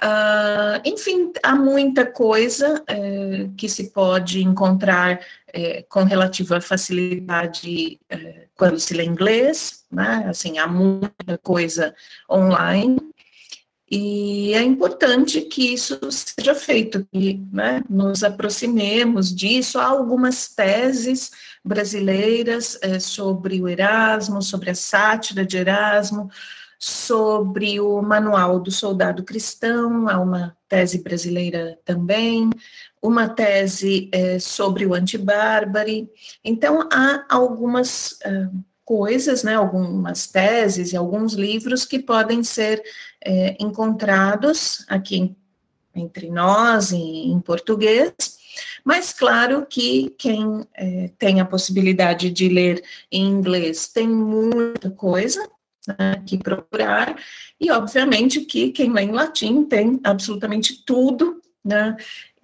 uh, 0.02 0.82
enfim, 0.84 1.32
há 1.44 1.56
muita 1.56 2.06
coisa 2.06 2.84
é, 2.88 3.50
que 3.58 3.70
se 3.70 3.92
pode 3.92 4.44
encontrar 4.44 5.20
é, 5.54 5.84
com 5.84 6.04
relativa 6.04 6.60
facilidade 6.62 8.00
é, 8.10 8.48
quando 8.56 8.80
se 8.80 8.94
lê 8.94 9.04
inglês, 9.04 9.86
né? 9.92 10.26
Assim, 10.30 10.58
há 10.58 10.68
muita 10.68 11.38
coisa 11.42 11.96
online. 12.30 12.98
E 13.90 14.54
é 14.54 14.64
importante 14.64 15.42
que 15.42 15.74
isso 15.74 16.00
seja 16.12 16.56
feito, 16.56 17.08
que 17.14 17.40
né, 17.54 17.84
nos 17.88 18.24
aproximemos 18.24 19.34
disso. 19.34 19.78
Há 19.78 19.86
algumas 19.86 20.50
teses 20.50 21.32
brasileiras 21.64 22.80
sobre 23.00 23.62
o 23.62 23.68
Erasmo, 23.70 24.42
sobre 24.42 24.72
a 24.72 24.76
sátira 24.76 25.46
de 25.46 25.58
Erasmo, 25.58 26.30
sobre 26.80 27.80
o 27.80 28.02
Manual 28.02 28.60
do 28.60 28.72
Soldado 28.72 29.24
Cristão, 29.24 30.08
há 30.10 30.20
uma 30.20 30.56
tese 30.68 31.02
brasileira 31.02 31.80
também, 31.86 32.50
uma 33.02 33.30
tese 33.30 34.10
é, 34.12 34.40
sobre 34.40 34.86
o 34.86 34.94
antibárbare. 34.94 36.10
Então, 36.44 36.88
há 36.92 37.26
algumas 37.30 38.20
é, 38.24 38.48
coisas, 38.86 39.44
né, 39.44 39.56
algumas 39.56 40.28
teses 40.28 40.94
e 40.94 40.98
alguns 40.98 41.34
livros 41.34 41.86
que 41.86 42.00
podem 42.00 42.44
ser 42.44 42.82
é, 43.20 43.58
encontrados 43.60 44.86
aqui 44.88 45.36
entre 45.96 46.30
nós, 46.30 46.92
em, 46.92 47.32
em, 47.32 47.40
português, 47.40 48.14
mas 48.84 49.12
claro 49.12 49.66
que 49.66 50.14
quem 50.18 50.66
é, 50.76 51.10
tem 51.18 51.40
a 51.40 51.46
possibilidade 51.46 52.30
de 52.30 52.48
ler 52.48 52.84
em 53.12 53.26
inglês 53.26 53.88
tem 53.88 54.08
muita 54.08 54.92
coisa, 54.92 55.50
né, 55.88 56.22
que 56.26 56.38
procurar, 56.38 57.16
e 57.60 57.72
obviamente 57.72 58.42
que 58.42 58.72
quem 58.72 58.92
lê 58.92 59.04
em 59.04 59.12
latim 59.12 59.64
tem 59.66 60.00
absolutamente 60.04 60.84
tudo, 60.86 61.42
né, 61.64 61.98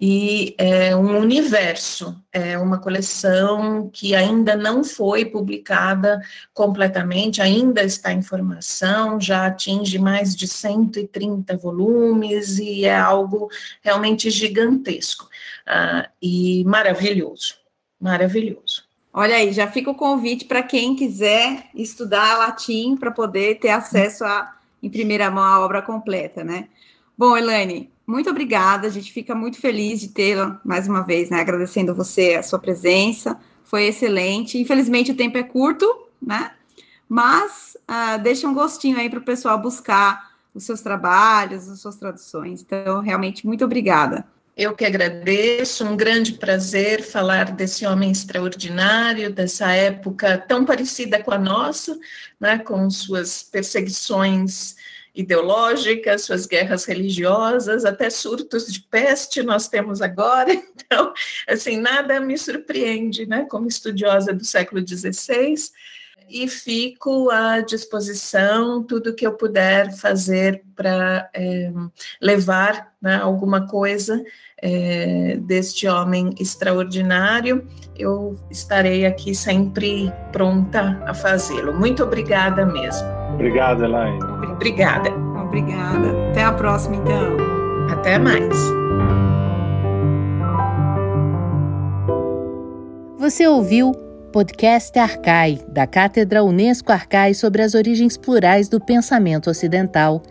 e 0.04 0.56
é 0.58 0.96
um 0.96 1.16
universo, 1.16 2.20
é 2.32 2.58
uma 2.58 2.76
coleção 2.80 3.88
que 3.88 4.16
ainda 4.16 4.56
não 4.56 4.82
foi 4.82 5.24
publicada 5.24 6.20
completamente, 6.52 7.40
ainda 7.40 7.84
está 7.84 8.12
em 8.12 8.20
formação, 8.20 9.20
já 9.20 9.46
atinge 9.46 10.00
mais 10.00 10.34
de 10.34 10.48
130 10.48 11.56
volumes 11.56 12.58
e 12.58 12.84
é 12.84 12.98
algo 12.98 13.48
realmente 13.80 14.28
gigantesco. 14.28 15.28
Uh, 15.68 16.10
e 16.20 16.64
maravilhoso, 16.64 17.54
maravilhoso. 18.00 18.82
Olha 19.12 19.36
aí, 19.36 19.52
já 19.52 19.66
fica 19.66 19.90
o 19.90 19.94
convite 19.94 20.46
para 20.46 20.62
quem 20.62 20.96
quiser 20.96 21.66
estudar 21.74 22.38
latim 22.38 22.96
para 22.96 23.10
poder 23.10 23.58
ter 23.58 23.68
acesso 23.68 24.24
a, 24.24 24.54
em 24.82 24.88
primeira 24.88 25.30
mão 25.30 25.44
à 25.44 25.60
obra 25.60 25.82
completa, 25.82 26.42
né? 26.42 26.68
Bom, 27.16 27.36
Elaine, 27.36 27.92
muito 28.06 28.30
obrigada. 28.30 28.86
A 28.86 28.90
gente 28.90 29.12
fica 29.12 29.34
muito 29.34 29.60
feliz 29.60 30.00
de 30.00 30.08
tê-la 30.08 30.58
mais 30.64 30.88
uma 30.88 31.02
vez, 31.02 31.28
né? 31.28 31.40
Agradecendo 31.40 31.94
você 31.94 32.36
a 32.36 32.42
sua 32.42 32.58
presença. 32.58 33.38
Foi 33.64 33.84
excelente. 33.84 34.58
Infelizmente 34.58 35.12
o 35.12 35.16
tempo 35.16 35.36
é 35.36 35.42
curto, 35.42 35.86
né? 36.20 36.52
Mas 37.06 37.76
uh, 37.82 38.18
deixa 38.22 38.48
um 38.48 38.54
gostinho 38.54 38.98
aí 38.98 39.10
para 39.10 39.18
o 39.18 39.22
pessoal 39.22 39.58
buscar 39.58 40.32
os 40.54 40.64
seus 40.64 40.80
trabalhos, 40.80 41.68
as 41.68 41.80
suas 41.80 41.96
traduções. 41.96 42.62
Então, 42.62 43.00
realmente, 43.00 43.46
muito 43.46 43.64
obrigada. 43.64 44.26
Eu 44.54 44.76
que 44.76 44.84
agradeço, 44.84 45.82
um 45.82 45.96
grande 45.96 46.34
prazer 46.34 47.02
falar 47.02 47.52
desse 47.52 47.86
homem 47.86 48.10
extraordinário, 48.10 49.32
dessa 49.32 49.72
época 49.72 50.36
tão 50.36 50.62
parecida 50.62 51.22
com 51.22 51.30
a 51.30 51.38
nossa, 51.38 51.98
né, 52.38 52.58
com 52.58 52.90
suas 52.90 53.42
perseguições 53.42 54.76
ideológicas, 55.14 56.24
suas 56.24 56.46
guerras 56.46 56.84
religiosas, 56.84 57.86
até 57.86 58.10
surtos 58.10 58.70
de 58.70 58.80
peste 58.80 59.42
nós 59.42 59.68
temos 59.68 60.02
agora. 60.02 60.52
Então, 60.92 61.14
assim, 61.48 61.78
nada 61.78 62.20
me 62.20 62.36
surpreende, 62.36 63.24
né, 63.24 63.46
como 63.48 63.66
estudiosa 63.66 64.30
do 64.34 64.44
século 64.44 64.86
XVI, 64.86 65.54
e 66.32 66.48
fico 66.48 67.30
à 67.30 67.60
disposição 67.60 68.82
tudo 68.82 69.14
que 69.14 69.26
eu 69.26 69.34
puder 69.34 69.92
fazer 69.92 70.62
para 70.74 71.28
é, 71.34 71.70
levar 72.20 72.92
né, 73.00 73.16
alguma 73.16 73.66
coisa 73.66 74.24
é, 74.60 75.36
deste 75.42 75.86
homem 75.86 76.34
extraordinário. 76.40 77.66
Eu 77.94 78.38
estarei 78.50 79.04
aqui 79.04 79.34
sempre 79.34 80.10
pronta 80.32 81.02
a 81.06 81.12
fazê-lo. 81.12 81.74
Muito 81.74 82.02
obrigada 82.02 82.64
mesmo. 82.64 83.06
Obrigado, 83.34 83.84
Elaine. 83.84 84.22
Obrigada. 84.52 85.10
Obrigada. 85.10 86.30
Até 86.30 86.44
a 86.44 86.52
próxima, 86.52 86.96
então. 86.96 87.36
Até 87.92 88.18
mais. 88.18 88.56
Você 93.18 93.46
ouviu 93.46 93.92
Podcast 94.32 94.98
Arcai, 94.98 95.60
da 95.68 95.86
Cátedra 95.86 96.42
Unesco 96.42 96.90
Arcai 96.90 97.34
sobre 97.34 97.60
as 97.60 97.74
origens 97.74 98.16
plurais 98.16 98.66
do 98.66 98.80
pensamento 98.80 99.50
ocidental. 99.50 100.22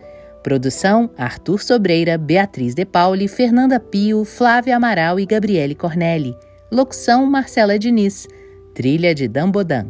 Produção: 0.42 1.08
Arthur 1.16 1.62
Sobreira, 1.62 2.18
Beatriz 2.18 2.74
De 2.74 2.84
Pauli, 2.84 3.28
Fernanda 3.28 3.78
Pio, 3.78 4.24
Flávia 4.24 4.74
Amaral 4.74 5.20
e 5.20 5.24
Gabriele 5.24 5.76
Cornelli. 5.76 6.36
Locução: 6.70 7.24
Marcela 7.26 7.78
Diniz. 7.78 8.26
Trilha 8.74 9.14
de 9.14 9.28
Dambodan. 9.28 9.86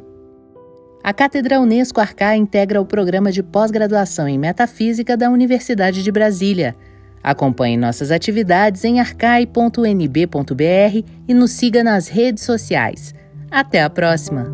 A 1.02 1.14
Cátedra 1.14 1.58
Unesco 1.58 1.98
Arcai 1.98 2.36
integra 2.36 2.82
o 2.82 2.86
programa 2.86 3.32
de 3.32 3.42
pós-graduação 3.42 4.28
em 4.28 4.38
Metafísica 4.38 5.16
da 5.16 5.30
Universidade 5.30 6.02
de 6.02 6.12
Brasília. 6.12 6.76
Acompanhe 7.22 7.78
nossas 7.78 8.10
atividades 8.10 8.84
em 8.84 9.00
arcai.nb.br 9.00 9.72
e 11.26 11.32
nos 11.32 11.52
siga 11.52 11.82
nas 11.82 12.08
redes 12.08 12.44
sociais. 12.44 13.14
Até 13.52 13.82
a 13.82 13.90
próxima! 13.90 14.46